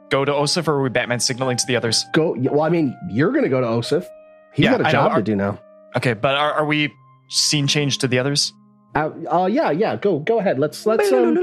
[0.09, 2.05] go to Oseph or are we Batman signaling to the others?
[2.15, 2.35] Go.
[2.39, 4.07] Well, I mean, you're going to go to Oseph.
[4.55, 4.99] He's Yeah, got I a know.
[4.99, 5.61] job Are- to do now.
[5.97, 6.91] Okay, but are, are we
[7.29, 8.53] scene change to the others?
[8.95, 9.97] Uh, uh, yeah, yeah.
[9.97, 10.59] Go, go ahead.
[10.59, 11.35] Let's let's um,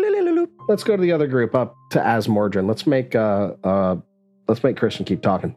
[0.68, 2.66] let's go to the other group up to Azmordryn.
[2.68, 3.96] Let's make uh uh
[4.48, 5.56] let's make Christian keep talking.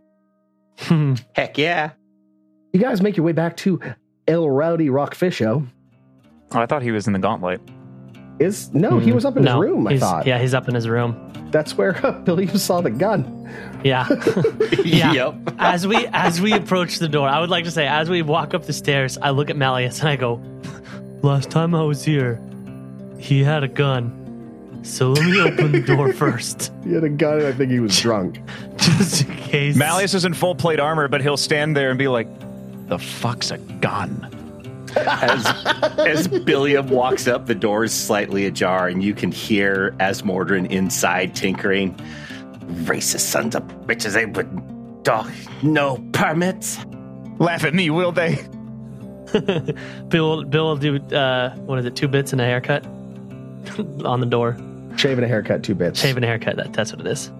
[1.35, 1.91] Heck yeah.
[2.73, 3.81] You guys make your way back to
[4.27, 5.67] El Rowdy Rockfisho.
[6.53, 7.61] Oh, I thought he was in the Gauntlight.
[8.39, 9.15] Is no, he hmm.
[9.15, 9.87] was up in no, his room.
[9.87, 10.27] I thought.
[10.27, 11.33] Yeah, he's up in his room.
[11.51, 11.93] That's where
[12.25, 13.49] Billy saw the gun.
[13.85, 14.09] Yeah.
[14.85, 15.13] yeah.
[15.13, 15.55] Yep.
[15.59, 18.55] as we as we approach the door, I would like to say, as we walk
[18.55, 20.41] up the stairs, I look at Malleus and I go,
[21.23, 22.41] "Last time I was here,
[23.19, 27.39] he had a gun, so let me open the door first, He had a gun.
[27.39, 28.41] and I think he was drunk.
[28.79, 32.09] just in case." Malleus is in full plate armor, but he'll stand there and be
[32.09, 32.27] like,
[32.87, 34.31] "The fuck's a gun?"
[34.97, 35.47] as
[35.99, 41.35] as Billiam walks up, the door is slightly ajar, and you can hear Azmordryn inside
[41.35, 41.95] tinkering.
[42.85, 45.31] Racist sons of bitches, they would dog
[45.63, 46.79] no permits.
[47.39, 48.37] Laugh at me, will they?
[50.09, 51.97] Bill Bill will do uh, what is it?
[51.97, 52.85] Two bits and a haircut
[54.05, 54.57] on the door.
[54.97, 56.01] Shaving a haircut, two bits.
[56.01, 56.57] Shaving a haircut.
[56.57, 57.31] That, that's what it is.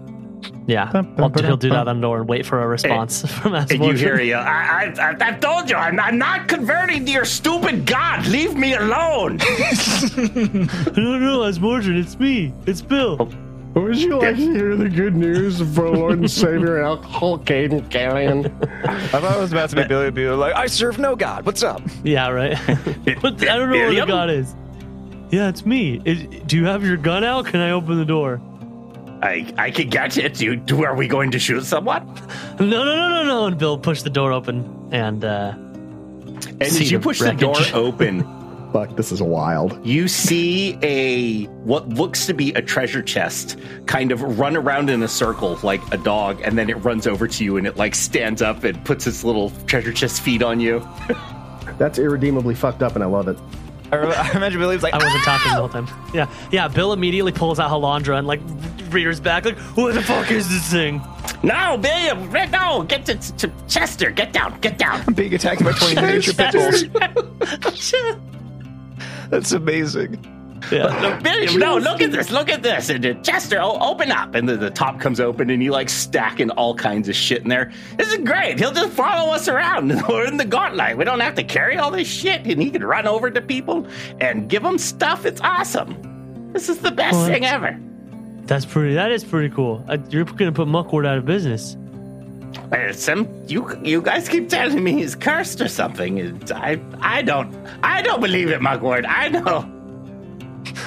[0.67, 3.71] Yeah, I'll, he'll do that on the door and wait for a response from us.
[3.71, 4.35] And you hear you.
[4.35, 8.25] I, I, I, told you, I'm, I'm not converting to your stupid god.
[8.27, 9.37] Leave me alone.
[9.37, 12.53] no, no, Asmorgen, it's me.
[12.65, 13.17] It's Bill.
[13.19, 13.45] Oh.
[13.75, 17.89] Would you like to hear the good news of our Lord and Savior Alcohol Caden
[17.89, 18.45] Galleon?
[18.85, 21.45] I thought it was about to be Billy be like, "I serve no god.
[21.45, 22.57] What's up?" Yeah, right.
[23.21, 24.55] but I don't know what the god is.
[25.29, 26.01] Yeah, it's me.
[26.05, 27.47] Is- do you have your gun out?
[27.47, 28.39] Can I open the door?
[29.25, 30.39] I, I can get it.
[30.41, 32.05] You, are we going to shoot someone?
[32.59, 33.45] No, no, no, no, no.
[33.47, 37.33] And Bill pushed the door open and uh, And See as you the push the
[37.33, 38.23] door open,
[38.73, 39.85] Fuck, this is wild.
[39.85, 45.01] you see a what looks to be a treasure chest kind of run around in
[45.01, 47.95] a circle like a dog, and then it runs over to you and it like
[47.95, 50.85] stands up and puts its little treasure chest feet on you.
[51.77, 53.37] That's irredeemably fucked up, and I love it.
[53.93, 55.37] I, re- I imagine Billy's like, I wasn't Ah!
[55.37, 55.87] talking the whole time.
[56.13, 56.67] Yeah, yeah.
[56.67, 58.41] Bill immediately pulls out Halandra and like
[58.95, 61.01] rears back, like, "What the fuck is this thing?"
[61.43, 65.03] No, William, no, get to, to Chester, get down, get down.
[65.05, 66.83] "I'm being attacked by 20 miniature pit bulls."
[69.29, 70.31] That's amazing.
[70.71, 70.87] Yeah.
[71.01, 72.89] No, William, no, look at this, look at this.
[72.89, 74.33] And uh, Chester, oh, open up.
[74.33, 77.49] And the, the top comes open and you like stacking all kinds of shit in
[77.49, 77.71] there.
[77.97, 78.57] This is great.
[78.57, 79.89] He'll just follow us around.
[80.09, 80.97] We're in the Gauntlight.
[80.97, 82.47] We don't have to carry all this shit.
[82.47, 83.85] And he can run over to people
[84.19, 85.25] and give them stuff.
[85.25, 86.49] It's awesome.
[86.53, 87.31] This is the best What?
[87.31, 87.79] thing ever.
[88.47, 88.93] That's pretty.
[88.95, 89.83] That is pretty cool.
[89.87, 91.77] Uh, you're gonna put Muckwort out of business.
[92.71, 96.17] Uh, Some you you guys keep telling me he's cursed or something.
[96.19, 99.05] It's- I I don't I don't believe it, Mugwort.
[99.07, 99.71] I know.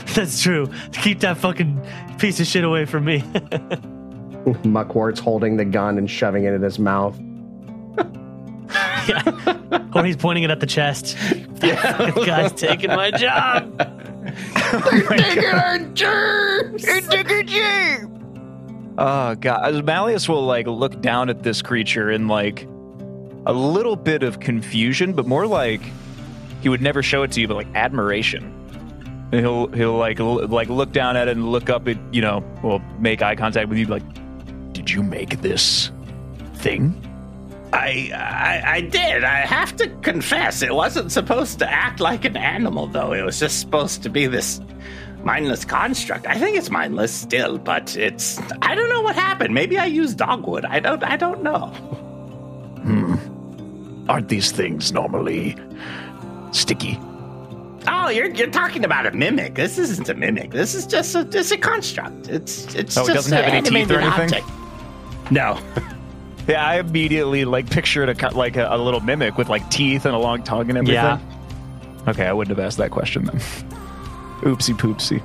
[0.14, 0.68] That's true.
[0.92, 1.80] Keep that fucking
[2.18, 3.22] piece of shit away from me.
[4.64, 7.18] Muckwart's holding the gun and shoving it in his mouth.
[9.08, 9.88] yeah.
[9.94, 11.16] Or he's pointing it at the chest.
[11.62, 12.10] Yeah.
[12.12, 14.17] this guy's taking my job.
[18.98, 22.66] Oh, oh god, Malleus will like look down at this creature in like
[23.46, 25.80] a little bit of confusion, but more like
[26.60, 28.54] he would never show it to you, but like admiration.
[29.32, 32.20] And he'll he'll like l- like look down at it and look up at you
[32.22, 34.02] know, will make eye contact with you, like,
[34.72, 35.90] Did you make this
[36.54, 36.94] thing?
[37.72, 39.24] I, I I did.
[39.24, 43.12] I have to confess, it wasn't supposed to act like an animal, though.
[43.12, 44.60] It was just supposed to be this
[45.22, 46.26] mindless construct.
[46.26, 49.52] I think it's mindless still, but it's I don't know what happened.
[49.54, 50.64] Maybe I used dogwood.
[50.64, 51.66] I don't I don't know.
[52.86, 53.16] Hmm.
[54.08, 55.54] Aren't these things normally
[56.52, 56.98] sticky?
[57.86, 59.54] Oh, you're you're talking about a mimic.
[59.56, 60.50] This isn't a mimic.
[60.52, 62.28] This is just a just a construct.
[62.28, 64.42] It's it's Oh, it just doesn't have an any teeth or anything?
[64.42, 65.30] object.
[65.30, 65.58] No.
[66.48, 70.14] yeah, I immediately like pictured a like a, a little mimic with like teeth and
[70.14, 70.94] a long tongue and everything.
[70.94, 71.20] Yeah.
[72.08, 73.36] Okay, I wouldn't have asked that question then.
[74.40, 75.22] Oopsie poopsie.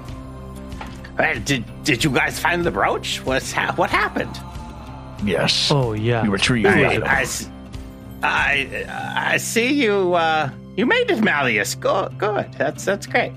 [1.18, 3.24] Uh, did did you guys find the brooch?
[3.24, 4.36] What's ha- what happened?
[5.24, 5.72] Yes.
[5.72, 6.24] Oh yeah.
[6.24, 7.04] You retrieved the I, item.
[7.06, 7.50] I s-
[8.22, 8.86] I-
[9.34, 10.14] I see you.
[10.14, 11.76] Uh, you made it, Malleus.
[11.76, 12.52] Good, good.
[12.58, 13.32] That's that's great.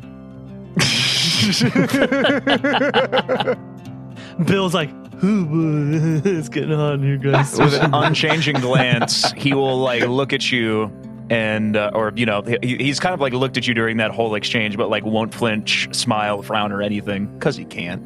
[4.47, 7.59] Bill's like, "Ooh, it's getting hot in here, guys.
[7.59, 10.93] with an unchanging glance, he will like look at you
[11.31, 14.11] and uh, or you know he, he's kind of like looked at you during that
[14.11, 18.03] whole exchange, but like won't flinch, smile, frown, or anything because he can't,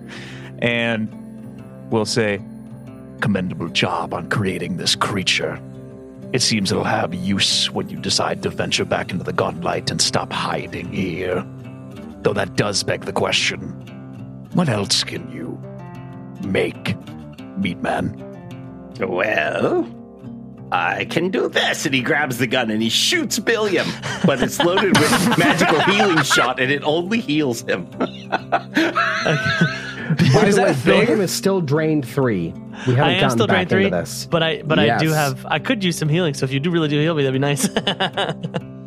[0.60, 1.08] and
[1.90, 2.40] will say,
[3.20, 5.60] Commendable job on creating this creature.
[6.32, 10.00] It seems it'll have use when you decide to venture back into the Gauntlight and
[10.00, 11.44] stop hiding here.
[12.22, 13.76] Though that does beg the question
[14.52, 15.39] what else can you
[16.44, 16.96] make,
[17.60, 18.28] Meatman?
[19.00, 19.88] Well,
[20.72, 21.86] I can do this.
[21.86, 23.86] And he grabs the gun and he shoots Billiam,
[24.24, 27.86] but it's loaded with magical healing shot, and it only heals him.
[30.34, 32.52] By the way, Billiam is still drained three.
[32.86, 34.26] We haven't I am gotten still back drained three, into this.
[34.26, 36.34] but I but I do have I could use some healing.
[36.34, 37.68] So if you do really do heal me, that'd be nice.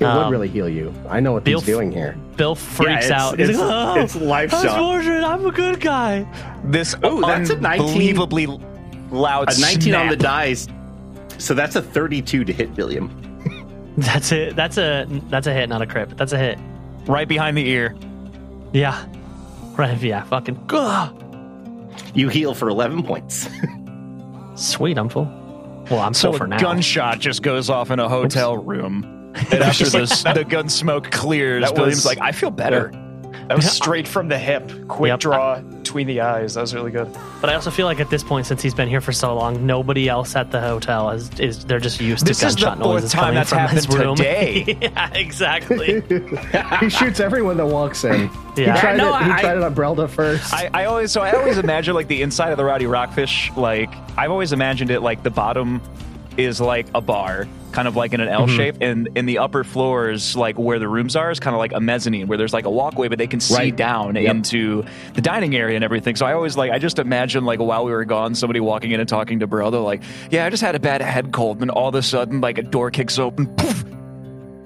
[0.00, 0.94] It Um, would really heal you.
[1.08, 2.16] I know what Bill he's doing here.
[2.36, 3.38] Bill freaks it's- out.
[3.38, 5.24] He's it's- like, oh, it's life shot." Mordred?
[5.24, 6.26] I'm a good guy.
[6.64, 7.86] This Ooh, that's a 19.
[7.88, 8.46] unbelievably
[9.10, 10.22] loud A 19 on the snap.
[10.22, 10.68] dice.
[11.38, 13.10] So that's a 32 to hit Billiam.
[13.98, 14.54] That's it.
[14.54, 16.08] That's a that's a hit, not a crit.
[16.08, 16.56] But that's a hit.
[17.08, 17.96] right behind the ear.
[18.72, 19.04] Yeah.
[19.76, 20.00] Right.
[20.00, 20.22] Yeah.
[20.24, 20.56] Fucking.
[20.70, 21.24] Ugh.
[22.14, 23.48] You heal for 11 points.
[24.54, 24.98] Sweet.
[24.98, 25.24] I'm full.
[25.90, 26.58] Well, I'm So full for now.
[26.60, 29.17] gunshot just goes off in a hotel room.
[29.34, 32.92] And after the, the gun smoke clears, That William's was- like, I feel better.
[33.48, 34.70] That was straight from the hip.
[34.88, 35.20] Quick Yep.
[35.20, 36.52] draw between the eyes.
[36.52, 37.08] That was really good.
[37.40, 39.64] But I also feel like at this point, since he's been here for so long,
[39.64, 42.78] nobody else at the hotel is, is they're just used This to is the gunshot
[42.78, 44.16] fourth noises time coming that's from his happened room.
[44.16, 44.76] today.
[44.82, 46.02] yeah, exactly.
[46.80, 48.28] he shoots everyone that walks in.
[48.54, 50.52] He tried, No, it, he I- tried it on Brelda first.
[50.52, 53.50] I, I always so I always imagine like the inside of the Rowdy Rockfish.
[53.56, 55.80] Like I've always imagined it like the bottom
[56.38, 58.56] is like a bar, kind of like in an L mm-hmm.
[58.56, 61.72] shape, and in the upper floors, like where the rooms are, is kind of like
[61.72, 63.76] a mezzanine where there's like a walkway, but they can see Right.
[63.76, 64.30] down Yep.
[64.30, 64.84] into
[65.14, 66.14] the dining area and everything.
[66.16, 69.00] So I always like I just imagine like while we were gone, somebody walking in
[69.00, 69.70] and talking to Bro.
[69.70, 72.40] They're like, "Yeah, I just had a bad head cold," and all of a sudden,
[72.40, 73.46] like a door kicks open.
[73.56, 73.84] Poof,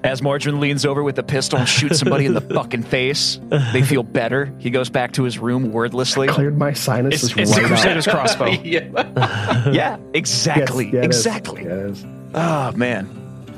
[0.03, 3.39] as Margarine leans over with the pistol and shoots somebody in the fucking face,
[3.71, 4.53] they feel better.
[4.59, 6.27] He goes back to his room wordlessly.
[6.27, 7.67] Cleared my It's, sinuses it's the right out.
[7.69, 8.45] Crusader's crossbow.
[8.63, 9.69] yeah.
[9.71, 11.17] Yeah, exactly, Yes, yeah, it is.
[11.17, 11.63] exactly.
[11.63, 11.93] Yeah.
[12.35, 13.07] Oh man,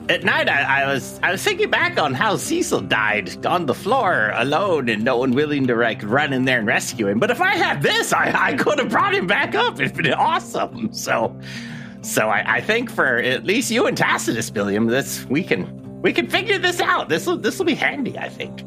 [0.09, 3.73] At night, I, I was I was thinking back on how Cecil died on the
[3.73, 7.17] floor alone and no one willing to like run in there and rescue him.
[7.19, 9.79] But if I had this, I, I could have brought him back up.
[9.79, 10.93] It'd been awesome.
[10.93, 11.35] So,
[12.03, 15.65] so I, I think for at least you and Tacitus, Billiam, this we can
[16.01, 17.09] we can figure this out.
[17.09, 18.17] This will this will be handy.
[18.17, 18.63] I think.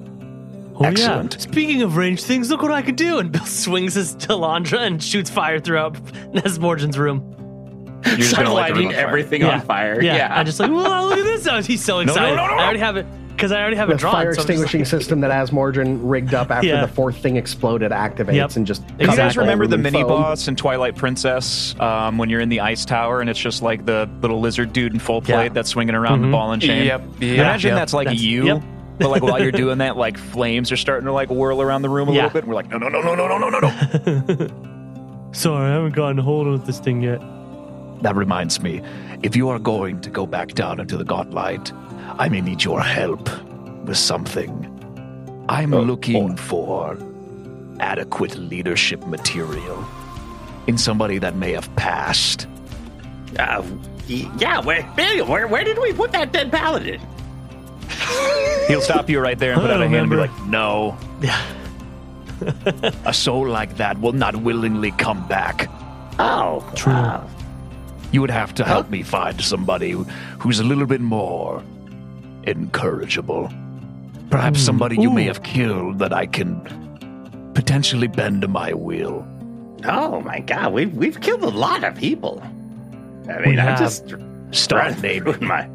[0.80, 1.34] Oh, Excellent.
[1.34, 1.40] Yeah.
[1.40, 3.18] Speaking of range things, look what I can do.
[3.18, 5.94] And Bill swings his Delandra and shoots fire throughout
[6.32, 7.34] Nesmorgen's room.
[8.06, 9.06] you're just Start gonna light the room lighting on fire.
[9.08, 10.00] everything on fire.
[10.02, 10.28] Yeah.
[10.38, 11.46] I just like, whoa, look at this.
[11.48, 12.36] Oh, He's so excited.
[12.36, 12.54] no, no, no.
[12.54, 13.06] I already have it
[13.39, 14.12] because I already have it The drawn.
[14.14, 16.80] fire so extinguishing like- system that Asmorgen rigged up after Yeah.
[16.80, 18.57] the fourth thing exploded activates Yep.
[18.57, 18.84] and just.
[18.99, 20.09] Do you guys remember the mini foam.
[20.09, 23.86] boss in Twilight Princess um, when you're in the ice tower and it's just like
[23.86, 25.49] the little lizard dude in full plate Yeah.
[25.51, 26.32] that's swinging around the Mhm.
[26.32, 26.84] ball and chain?
[26.84, 27.78] Yep, yeah, Imagine yep.
[27.78, 28.45] that's like That's- you.
[28.47, 28.62] yep.
[28.99, 31.89] But like while you're doing that, like flames are starting to like whirl around the
[31.89, 32.24] room a Yeah.
[32.24, 32.39] little bit.
[32.43, 34.49] And we're like, no, no, no, no, no, no, no, no, no.
[35.32, 37.20] Sorry, I haven't gotten hold of this thing yet.
[38.03, 38.80] That reminds me,
[39.22, 41.72] if you are going to go back down into the Gauntlight,
[42.18, 43.28] I may need your help
[43.84, 44.50] with something.
[45.48, 46.98] I'm looking for
[47.78, 49.86] adequate leadership material
[50.66, 52.48] in somebody that may have passed.
[53.38, 53.62] Uh,
[54.06, 54.60] yeah.
[54.60, 57.00] Where, where where did we put that dead paladin?
[58.66, 60.96] He'll stop you right there and put out a hand and be like, no.
[61.20, 61.40] Yeah.
[63.04, 65.68] A soul like that will not willingly come back.
[66.18, 66.92] Oh, True.
[66.92, 67.28] wow.
[68.12, 69.92] You would have to help me find somebody
[70.38, 71.62] who's a little bit more
[72.57, 73.51] incorrigible.
[74.30, 76.61] Perhaps somebody you may have killed that I can
[77.55, 79.26] potentially bend to my will.
[79.84, 82.42] Oh my god, we've we've killed a lot of people.
[83.28, 83.78] I mean, I have.
[83.78, 84.14] just
[84.51, 85.46] Start ran through naming.
[85.46, 85.68] my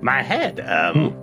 [0.00, 0.60] my head.
[0.60, 1.14] Um,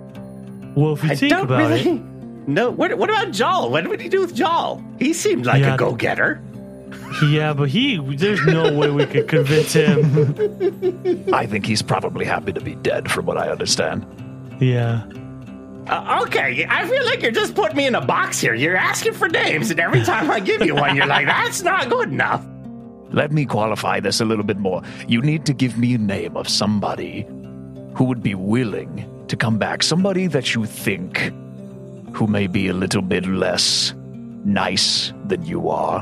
[0.74, 2.02] Well, if you I think don't about really it,
[2.48, 2.70] know.
[2.70, 3.70] What what about Jaul?
[3.70, 4.82] What did he do with Jaul?
[5.00, 5.74] He seemed like Yeah.
[5.74, 6.40] a go getter.
[7.28, 9.98] yeah, but he, there's no way we could convince him.
[11.32, 14.04] I think he's probably happy to be dead, from what I understand.
[14.60, 15.02] Yeah.
[15.88, 18.52] Uh, okay, I feel like you're just putting me in a box here.
[18.54, 21.88] You're asking for names, and every time I give you one, you're like, "That's not
[21.88, 22.44] good enough."
[23.10, 24.82] Let me qualify this a little bit more.
[25.06, 27.26] You need to give me a name of somebody
[27.94, 29.82] who would be willing to come back.
[29.82, 31.32] Somebody that you think
[32.12, 33.94] who may be a little bit less
[34.44, 36.00] nice than you are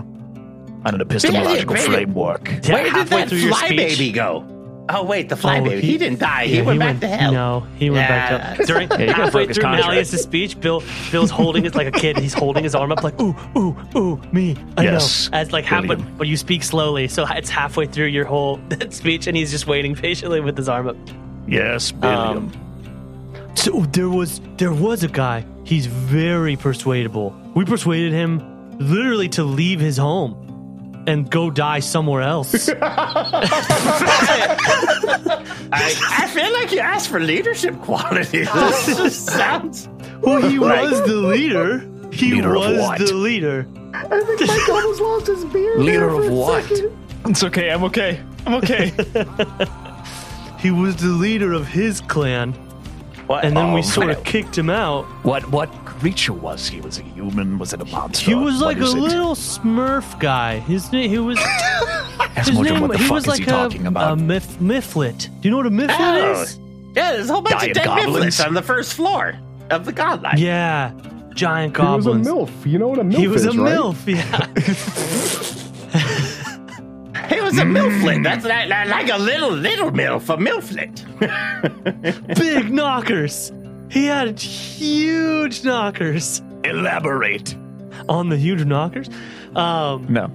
[0.85, 1.97] on an epistemological Billy, Billy.
[1.97, 2.48] framework.
[2.68, 4.44] Where did halfway that through fly speech- baby go?
[4.88, 5.80] Oh wait, the fly Oh, baby.
[5.84, 6.46] He, didn't die.
[6.46, 7.32] He yeah, went back to hell.
[7.32, 8.08] No, he went Yeah.
[8.08, 8.66] back to hell.
[8.88, 9.88] during he got halfway broke his through contract.
[9.88, 10.60] Malleus' speech.
[10.60, 12.16] Bill, Bill's holding it like a kid.
[12.18, 14.56] He's holding his arm up like ooh, ooh, ooh, me.
[14.76, 15.38] I Yes, know.
[15.38, 18.60] As like half, but, but you speak slowly, so it's halfway through your whole
[18.90, 20.96] speech, and he's just waiting patiently with his arm up.
[21.48, 22.52] Yes, Billiam.
[22.52, 25.44] Um, so there was there was a guy.
[25.64, 27.34] He's very persuadable.
[27.56, 30.45] We persuaded him literally to leave his home
[31.06, 32.68] and go die somewhere else.
[35.72, 38.50] I, I feel like you asked for leadership qualities.
[38.52, 39.88] This just sounds.
[40.20, 41.80] well, he was the leader.
[42.12, 42.98] He Leader of was what?
[42.98, 43.66] the leader.
[43.92, 45.78] I think Mike almost lost his beard.
[45.80, 46.64] Leader there for of what?
[46.64, 47.06] second.
[47.26, 47.70] It's okay.
[47.70, 48.20] I'm okay.
[48.46, 48.92] I'm okay.
[50.58, 52.54] He was the leader of his clan,
[53.27, 53.44] What?
[53.44, 55.05] and then we Oh, sort of kicked him out.
[55.24, 56.81] What what creature was he?
[56.81, 57.59] Was he a human?
[57.59, 58.24] Was it a monster?
[58.24, 58.94] He was like a it?
[58.94, 60.61] little Smurf guy.
[60.61, 61.36] His name, he was.
[61.39, 64.12] Ask His Mordred name, what the he fuck was is like he a, talking about?
[64.12, 65.28] a myth, mitflit.
[65.40, 66.43] Do you know what a mitflit Oh.
[66.43, 66.59] is?
[66.94, 68.24] Yeah, there's a whole bunch Giant of dead goblins.
[68.39, 69.35] mitflits on the first floor.
[69.70, 70.39] of the Gauntlight.
[70.39, 70.93] Yeah,
[71.35, 72.28] giant He was a goblins.
[72.28, 72.66] MILF.
[72.70, 73.66] You know what a MILF Yeah, giant He was a goblins.
[73.66, 74.07] MILF.
[74.07, 74.86] You know what a MILF He was is, a right?
[74.86, 75.53] milf.
[75.93, 76.23] Yeah.
[77.28, 78.23] He was a milflet.
[78.23, 81.03] That's like, like a little little milf, a milflet.
[82.39, 83.53] big knockers.
[83.90, 86.43] He had huge knockers.
[86.65, 87.57] Elaborate.
[88.09, 89.09] On the huge knockers,
[89.57, 90.28] um, No.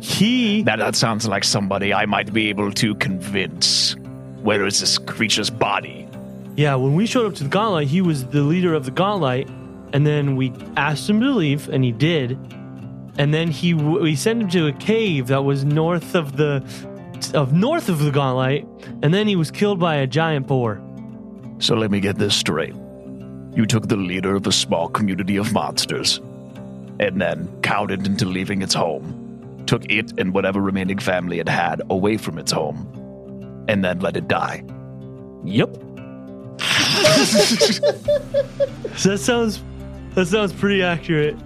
[0.00, 3.94] he That, that sounds like somebody I might be able to convince.
[4.42, 6.08] Where is this creature's body?
[6.56, 9.48] Yeah, when we showed up to the Gauntlight, he was the leader of the Gauntlight,
[9.92, 12.36] and then we asked him to leave, and he did.
[13.18, 16.64] And then he we sent him to a cave that was north of the
[17.34, 18.64] of north of the Gauntlight,
[19.02, 20.80] and then he was killed by a giant boar.
[21.58, 22.74] So let me get this straight.
[23.54, 26.20] You took the leader of a small community of monsters
[27.00, 31.48] and then cowed it into leaving its home, took it and whatever remaining family it
[31.48, 32.86] had away from its home,
[33.68, 34.62] and then let it die.
[35.44, 35.74] Yep.
[38.94, 39.62] so that sounds
[40.14, 41.36] that sounds pretty accurate.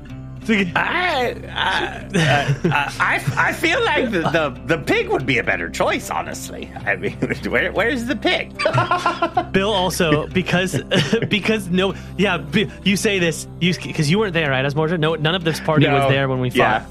[0.48, 5.68] I, I, I, I, I feel like the, the, the pig would be a better
[5.70, 6.70] choice, honestly.
[6.84, 7.12] I mean,
[7.48, 8.56] where, where's the pig?
[9.52, 10.80] Bill also because
[11.28, 12.44] because no yeah
[12.84, 15.60] you say this you because you weren't there right as Mordred no none of this
[15.60, 15.94] party No.
[15.94, 16.86] was there when we fought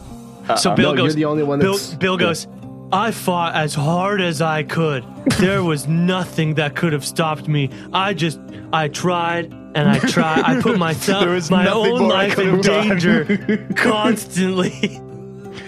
[0.48, 0.56] Yeah.
[0.56, 0.76] so uh-uh.
[0.76, 2.48] Bill No, goes you're the only one Bill, that's- Bill goes
[2.94, 5.04] I fought as hard as I could
[5.40, 8.40] there was nothing that could have stopped me I just
[8.74, 9.46] I tried
[9.76, 12.88] and I tried I put myself There was my own life in have done.
[12.90, 15.00] danger constantly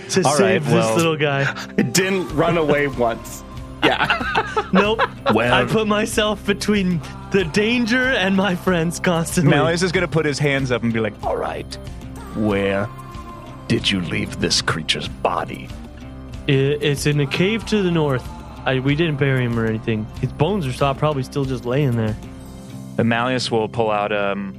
[0.09, 0.95] to All save right, this well.
[0.95, 3.43] little guy It didn't run away once.
[3.83, 4.65] Yeah.
[4.73, 5.01] nope
[5.33, 6.99] Well- I put myself between
[7.31, 10.83] the danger and my friends constantly Now Malleus is going to put his hands up
[10.83, 11.73] and be like, All right.
[12.35, 12.89] Where
[13.67, 15.69] did you leave this creature's body?
[16.47, 18.27] It, it's in a cave to the north.
[18.65, 20.05] I, we didn't bury him or anything.
[20.21, 22.15] His bones are still, probably still just laying there.
[22.97, 24.55] And Malleus will pull out um,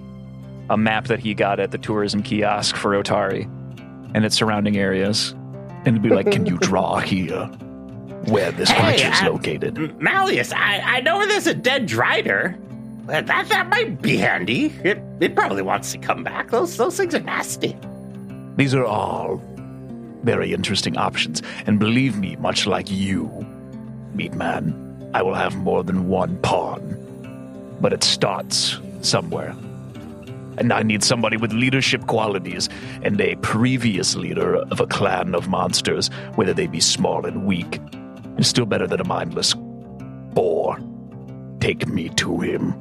[0.70, 3.44] a map that he got at the tourism kiosk for Otari
[4.14, 5.34] and its surrounding areas.
[5.86, 7.44] And be like, can you draw here
[8.26, 10.00] where this Hey, creature's I- located?
[10.00, 12.58] Malleus, I, I know where there's a dead drider.
[13.06, 14.72] That that might be handy.
[14.82, 16.50] It it probably wants to come back.
[16.50, 17.76] Those those things are nasty.
[18.56, 19.42] These are all
[20.24, 21.42] very interesting options.
[21.66, 23.28] And believe me, much like you,
[24.16, 26.96] Meatman, I will have more than one pawn.
[27.80, 29.54] But it starts somewhere.
[30.56, 32.68] And I need somebody with leadership qualities
[33.02, 37.80] and a previous leader of a clan of monsters, whether they be small and weak,
[38.38, 40.78] is still better than a mindless boar.
[41.60, 42.72] Take me to him.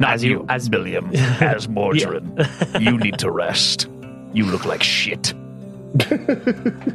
[0.00, 2.24] Not As you- you, as- Billiam, as Mordred.
[2.80, 3.86] you need to rest.
[4.32, 5.32] You look like shit.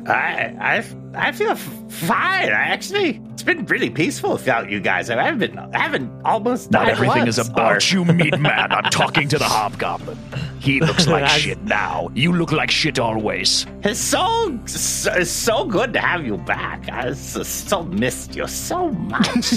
[0.07, 2.49] I I I feel f- fine.
[2.49, 5.09] I actually it's been really peaceful without you guys.
[5.09, 8.71] I haven't been I haven't almost Not died everything is about or- you, meat man.
[8.71, 10.17] I'm talking to the hobgoblin.
[10.59, 12.09] He looks like shit now.
[12.15, 13.65] You look like shit always.
[13.83, 16.87] It's so it's so good to have you back.
[16.89, 19.53] I so missed you so much.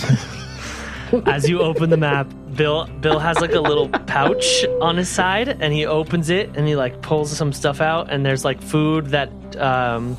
[1.27, 2.27] As you open the map,
[2.59, 6.69] Bill Bill has like a little pouch on his side, and he opens it and
[6.69, 10.15] he like pulls some stuff out, and there's like food that um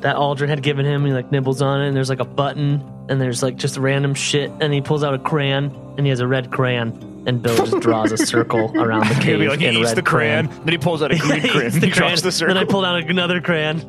[0.00, 1.04] that Aldryn had given him.
[1.04, 4.14] He like nibbles on it, and there's like a button, and there's like just random
[4.14, 7.56] shit, and he pulls out a crayon, and he has a red crayon, and Bill
[7.56, 10.02] just draws a circle around the He'll cave be like, he in eats red the
[10.02, 12.22] crayon, then he pulls out a green He crayon, eats and the he draws crayon,
[12.24, 12.54] the circle.
[12.54, 13.80] Then I pulled out another crayon.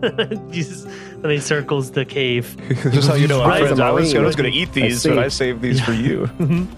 [0.51, 0.85] Jesus.
[0.85, 2.55] and he circles the cave.
[2.91, 3.61] Just how you know, Right.
[3.63, 5.09] friends, I was, I was going to eat these, see.
[5.09, 6.29] but I saved these for you.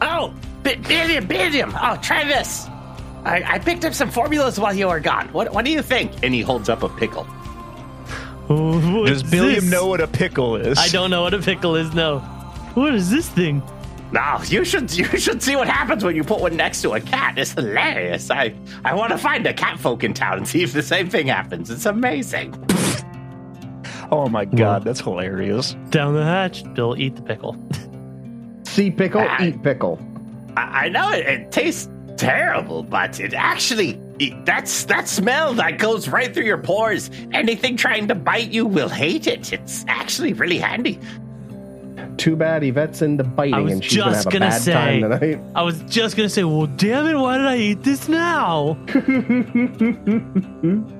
[0.02, 0.34] oh,
[0.76, 1.74] B- Billiam, Billiam.
[1.82, 2.68] Oh, try this.
[3.26, 5.28] I, I picked up some formulas while you were gone.
[5.30, 6.12] What what do you think?
[6.24, 7.26] And he holds up a pickle.
[8.48, 9.72] What Does is Billiam this?
[9.72, 10.78] know what a pickle is?
[10.80, 11.94] I don't know what a pickle is.
[11.94, 12.20] No.
[12.74, 13.62] What is this thing?
[14.12, 17.00] No, you should you should see what happens when you put one next to a
[17.02, 17.38] cat.
[17.38, 18.32] It's hilarious.
[18.32, 21.10] I I want to find a cat folk in town and see if the same
[21.10, 21.70] thing happens.
[21.70, 22.56] It's amazing.
[24.12, 25.76] Oh my god, that's hilarious.
[25.92, 26.64] Down the hatch.
[26.74, 27.56] Bill, eat the pickle.
[28.64, 29.44] See pickle, Ah.
[29.44, 30.00] eat pickle.
[30.56, 35.78] I, I know it, it tastes terrible, but it actually it, that's that smell that
[35.78, 37.10] goes right through your pores.
[37.32, 39.54] Anything trying to bite you will hate it.
[39.54, 41.00] It's actually really handy.
[42.18, 45.02] Too bad Yvette's into I biting and she's gonna have a gonna bad say- time
[45.02, 45.40] tonight.
[45.56, 48.78] I was just gonna say, well, damn it, why did I eat this now?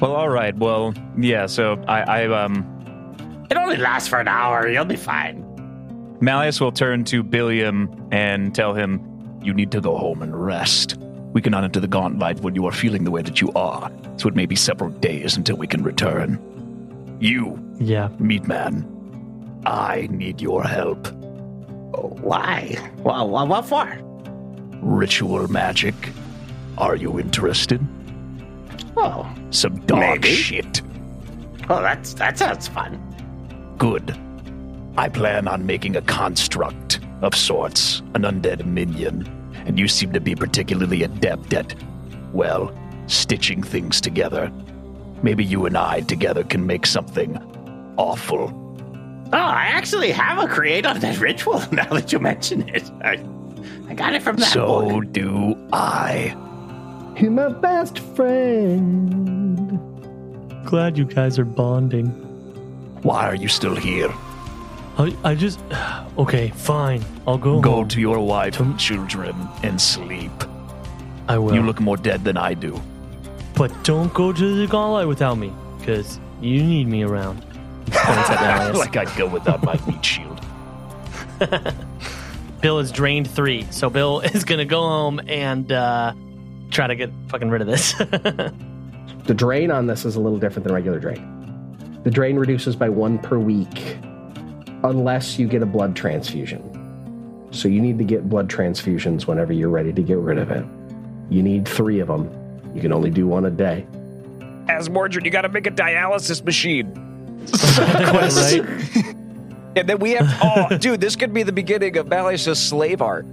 [0.00, 0.56] Well, all right.
[0.56, 1.46] Well, yeah.
[1.46, 4.68] So I, I um, It only lasts for an hour.
[4.68, 5.44] You'll be fine.
[6.20, 9.00] Malleus will turn to Billiam and tell him,
[9.42, 10.96] You need to go home and rest.
[11.32, 14.28] We cannot enter the Gauntlight when you are feeling the way that you are, so
[14.28, 16.38] it may be several days until we can return.
[17.20, 18.08] You, Yeah.
[18.18, 18.84] meat man,
[19.66, 21.06] I need your help.
[22.22, 22.76] Why?
[23.04, 23.86] Well, what for?
[24.80, 25.94] Ritual magic.
[26.78, 27.80] Are you interested?
[28.96, 30.28] Oh, Some dog Maybe.
[30.34, 30.82] shit.
[31.68, 32.98] oh, that's that sounds fun.
[33.78, 34.16] Good.
[34.96, 39.26] I plan on making a construct of sorts, an undead minion,
[39.66, 41.74] and you seem to be particularly adept at,
[42.32, 42.72] well,
[43.06, 44.50] stitching things together.
[45.22, 47.36] Maybe you and I together can make something
[47.96, 48.52] awful.
[49.32, 52.90] Oh, I actually have a create on that ritual now that you mention it.
[53.02, 53.22] I,
[53.88, 55.12] I got it from that So book.
[55.12, 56.34] do I.
[57.20, 59.78] You're my best friend.
[60.64, 62.06] Glad you guys are bonding.
[63.02, 64.12] Why are you still here?
[64.98, 65.60] I, I just.
[66.18, 67.04] Okay, fine.
[67.28, 67.60] I'll go.
[67.60, 67.88] Go home.
[67.88, 70.32] to your wife to- and children and sleep.
[71.28, 71.54] I will.
[71.54, 72.80] You look more dead than I do.
[73.54, 77.40] but don't go to the Gauntlight without me, because you need me around.
[77.92, 78.28] Points
[78.80, 80.40] like I'd go without my meat shield.
[82.60, 86.12] Bill has drained three, so Bill is gonna go home and uh,
[86.70, 87.92] try to get fucking rid of this.
[87.92, 92.00] The drain on this is a little different than regular drain.
[92.02, 93.98] The drain reduces by one per week
[94.84, 96.62] unless you get a blood transfusion.
[97.50, 100.64] So you need to get blood transfusions whenever you're ready to get rid of it.
[101.30, 102.30] You need three of them.
[102.74, 103.86] You can only do one a day.
[104.66, 106.92] Azmordryn, you got to make a dialysis machine.
[107.78, 109.14] right?
[109.76, 110.28] And then we have.
[110.42, 113.26] Oh, dude, this could be the beginning of Malleus' slave art.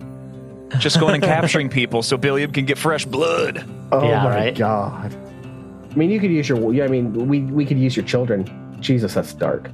[0.80, 3.65] Just going and capturing people so Billiam can get fresh blood.
[3.91, 4.57] Oh Yeah, my right?
[4.57, 5.13] god.
[5.91, 6.73] I mean, you could use your.
[6.73, 8.45] yeah, I mean, we we could use your children.
[8.81, 9.69] Jesus, that's dark.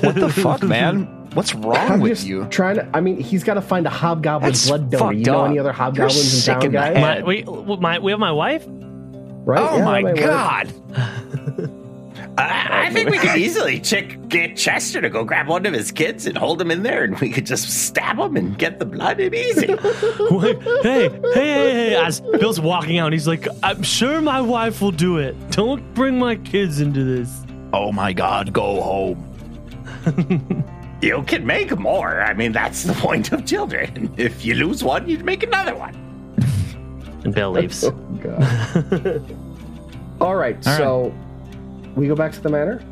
[0.00, 1.06] What the fuck, man?
[1.34, 2.46] What's wrong I'm with just you?
[2.46, 2.88] trying to.
[2.92, 5.12] I mean, he's got to find a hobgoblin That's blood donor.
[5.12, 5.50] You know up.
[5.50, 6.96] any other You're hobgoblins in town, in the guys?
[6.96, 7.24] head.
[7.24, 8.64] my, we, my, we have my wife.
[8.68, 9.60] Right?
[9.60, 10.24] Oh Yeah, my that might work.
[10.26, 11.70] god!
[12.38, 15.92] I, I think we could easily check, get Chester to go grab one of his
[15.92, 18.86] kids and hold him in there, and we could just stab him and get the
[18.86, 19.66] blood in easy.
[19.76, 21.94] Hey, hey, hey, hey!
[21.96, 25.34] As Bill's walking out, he's like, "I'm sure my wife will do it.
[25.50, 27.42] Don't bring my kids into this."
[27.72, 29.26] Oh my god, go home.
[31.02, 32.20] you can make more.
[32.22, 34.12] I mean, that's the point of children.
[34.16, 35.94] If you lose one, you make another one.
[37.24, 37.84] And Bill leaves.
[37.90, 37.90] Oh,
[38.22, 39.36] God.
[40.20, 41.14] All right, so
[41.96, 42.82] we go back to the manor.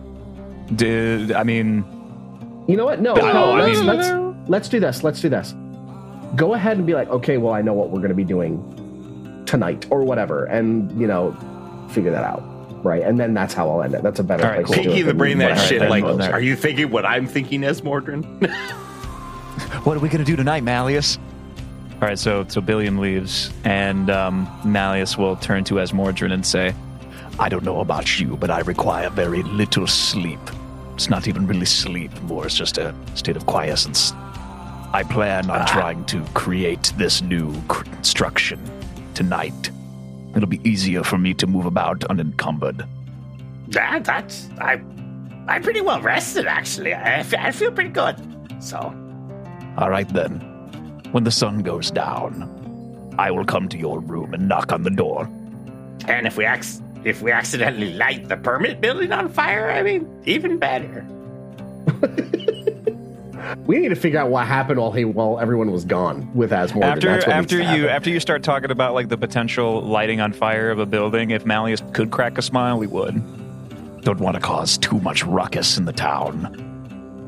[0.74, 1.84] Did I mean?
[2.66, 3.00] You know what?
[3.00, 5.02] No, No, no, I let's, mean- let's let's do this.
[5.04, 5.54] Let's do this.
[6.36, 9.42] Go ahead and be like, okay, well, I know what we're going to be doing
[9.46, 11.32] tonight or whatever, and you know,
[11.90, 12.42] figure that out,
[12.84, 13.02] right?
[13.02, 14.02] And then that's how I'll end it.
[14.02, 15.88] That's a better All right, place to do Pinky it the brain that shit.
[15.88, 16.22] Like, planned.
[16.22, 18.24] are you thinking what I'm thinking as Mordrin?
[19.84, 21.18] What are we gonna do tonight, Malleus?
[22.00, 26.74] All right, so so Billiam leaves, and um, Malleus will turn to Azmordryn and say,
[27.38, 30.40] I don't know about you, but I require very little sleep.
[30.94, 34.12] It's not even really sleep, more it's just a state of quiescence.
[34.92, 38.60] I plan on trying to create this new construction
[39.14, 39.70] tonight.
[40.36, 42.84] It'll be easier for me to move about unencumbered.
[43.68, 44.80] that, that's I.
[45.48, 46.92] I'm pretty well rested, actually.
[46.94, 48.16] I, I feel pretty good.
[48.60, 48.76] So,
[49.78, 50.40] All right then.
[51.12, 54.90] When the sun goes down, I will come to your room and knock on the
[54.90, 55.24] door.
[56.06, 60.06] and if we ac- if we accidentally light the permit building on fire, I mean,
[60.26, 61.06] even better.
[63.66, 66.82] We need to figure out what happened while he while everyone was gone with Asmorgan.
[66.84, 70.32] after That's what after you after you start talking about like the potential lighting on
[70.32, 73.14] fire of a building, if Malleus could crack a smile, we would.
[74.02, 76.64] Don't want to cause too much ruckus in the town.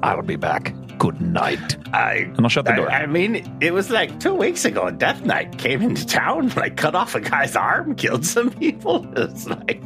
[0.02, 0.74] I'll be back.
[0.98, 1.76] Good night.
[1.94, 2.90] I And I'll shut the I, door.
[2.90, 4.90] I mean, it was like two weeks ago.
[4.90, 9.06] Death Knight came into town, like cut off a guy's arm, killed some people.
[9.16, 9.82] It's like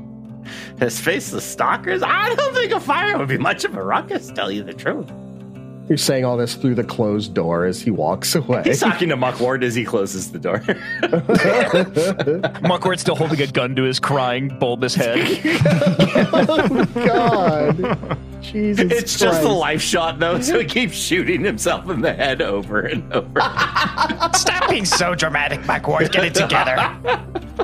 [0.78, 2.02] his faceless stalkers.
[2.02, 4.30] I don't think a fire would be much of a ruckus.
[4.32, 5.10] Tell you the truth.
[5.88, 8.62] You're saying all this through the closed door as he walks away.
[8.64, 10.62] He's talking to Muckward as he closes the door.
[12.62, 15.18] Muckwart's still holding a gun to his crying, bulbous head.
[16.32, 18.90] oh God, Jesus!
[18.92, 22.80] it's just a life shot though, so he keeps shooting himself in the head over
[22.80, 23.40] and over.
[24.32, 26.10] Stop being so dramatic, Muckwort.
[26.12, 26.76] Get it together.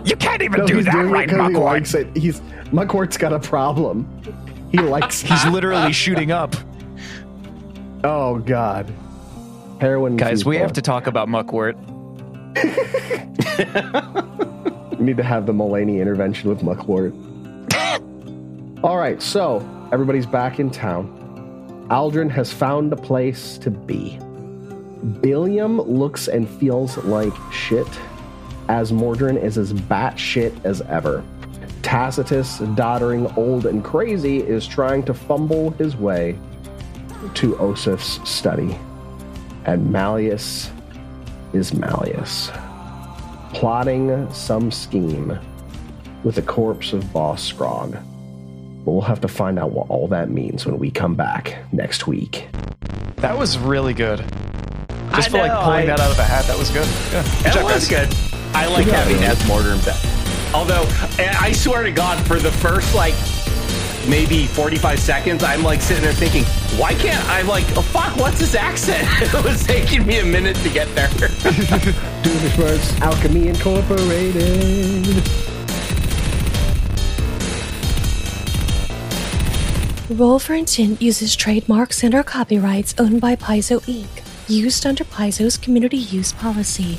[0.04, 1.64] You can't even No, do that doing it right, 'cause he Muckwort.
[1.64, 2.14] likes it.
[2.16, 2.42] He's
[2.72, 4.06] Muckwart's got a problem.
[4.72, 5.20] He likes.
[5.22, 6.54] He's literally shooting up.
[8.02, 8.90] Oh God,
[9.78, 10.16] heroin.
[10.16, 11.76] Guys, we have to talk about Muckwort.
[14.98, 17.14] We need to have the Mulaney intervention with Muckwort.
[18.82, 19.58] all right, so
[19.92, 21.08] everybody's back in town.
[21.90, 24.18] Aldryn has found a place to be.
[25.20, 27.88] Billiam looks and feels like shit,
[28.68, 31.24] Azmordryn is as batshit as ever.
[31.82, 36.38] Tacitus, doddering, old, and crazy, is trying to fumble his way
[37.34, 38.78] to Oseph's study.
[39.64, 40.70] And Malleus
[41.52, 42.50] is Malleus.
[43.52, 45.36] plotting some scheme
[46.22, 47.92] with the corpse of Boss Skrawng.
[48.84, 52.06] But we'll have to find out what all that means when we come back next
[52.06, 52.48] week.
[53.16, 54.18] That was really good.
[55.14, 56.86] Just I for like pulling I- that out of a hat, that was good.
[57.12, 57.22] Yeah.
[57.42, 58.08] That job, was guys.
[58.08, 58.16] good.
[58.54, 59.36] I like Good job, having man.
[59.36, 60.54] Ed Mortem back.
[60.54, 60.84] Although,
[61.18, 63.14] I I swear to God, for the first like
[64.08, 66.44] maybe 45 seconds, I'm like sitting there thinking,
[66.80, 69.06] why can't I like, oh fuck, what's his accent?
[69.20, 71.08] it was taking me a minute to get there.
[72.22, 75.28] Doofusworks Alchemy Incorporated.
[80.18, 85.58] Roll for Intent uses trademarks and or copyrights owned by Paizo Inc., used under Paizo's
[85.58, 86.98] community use policy.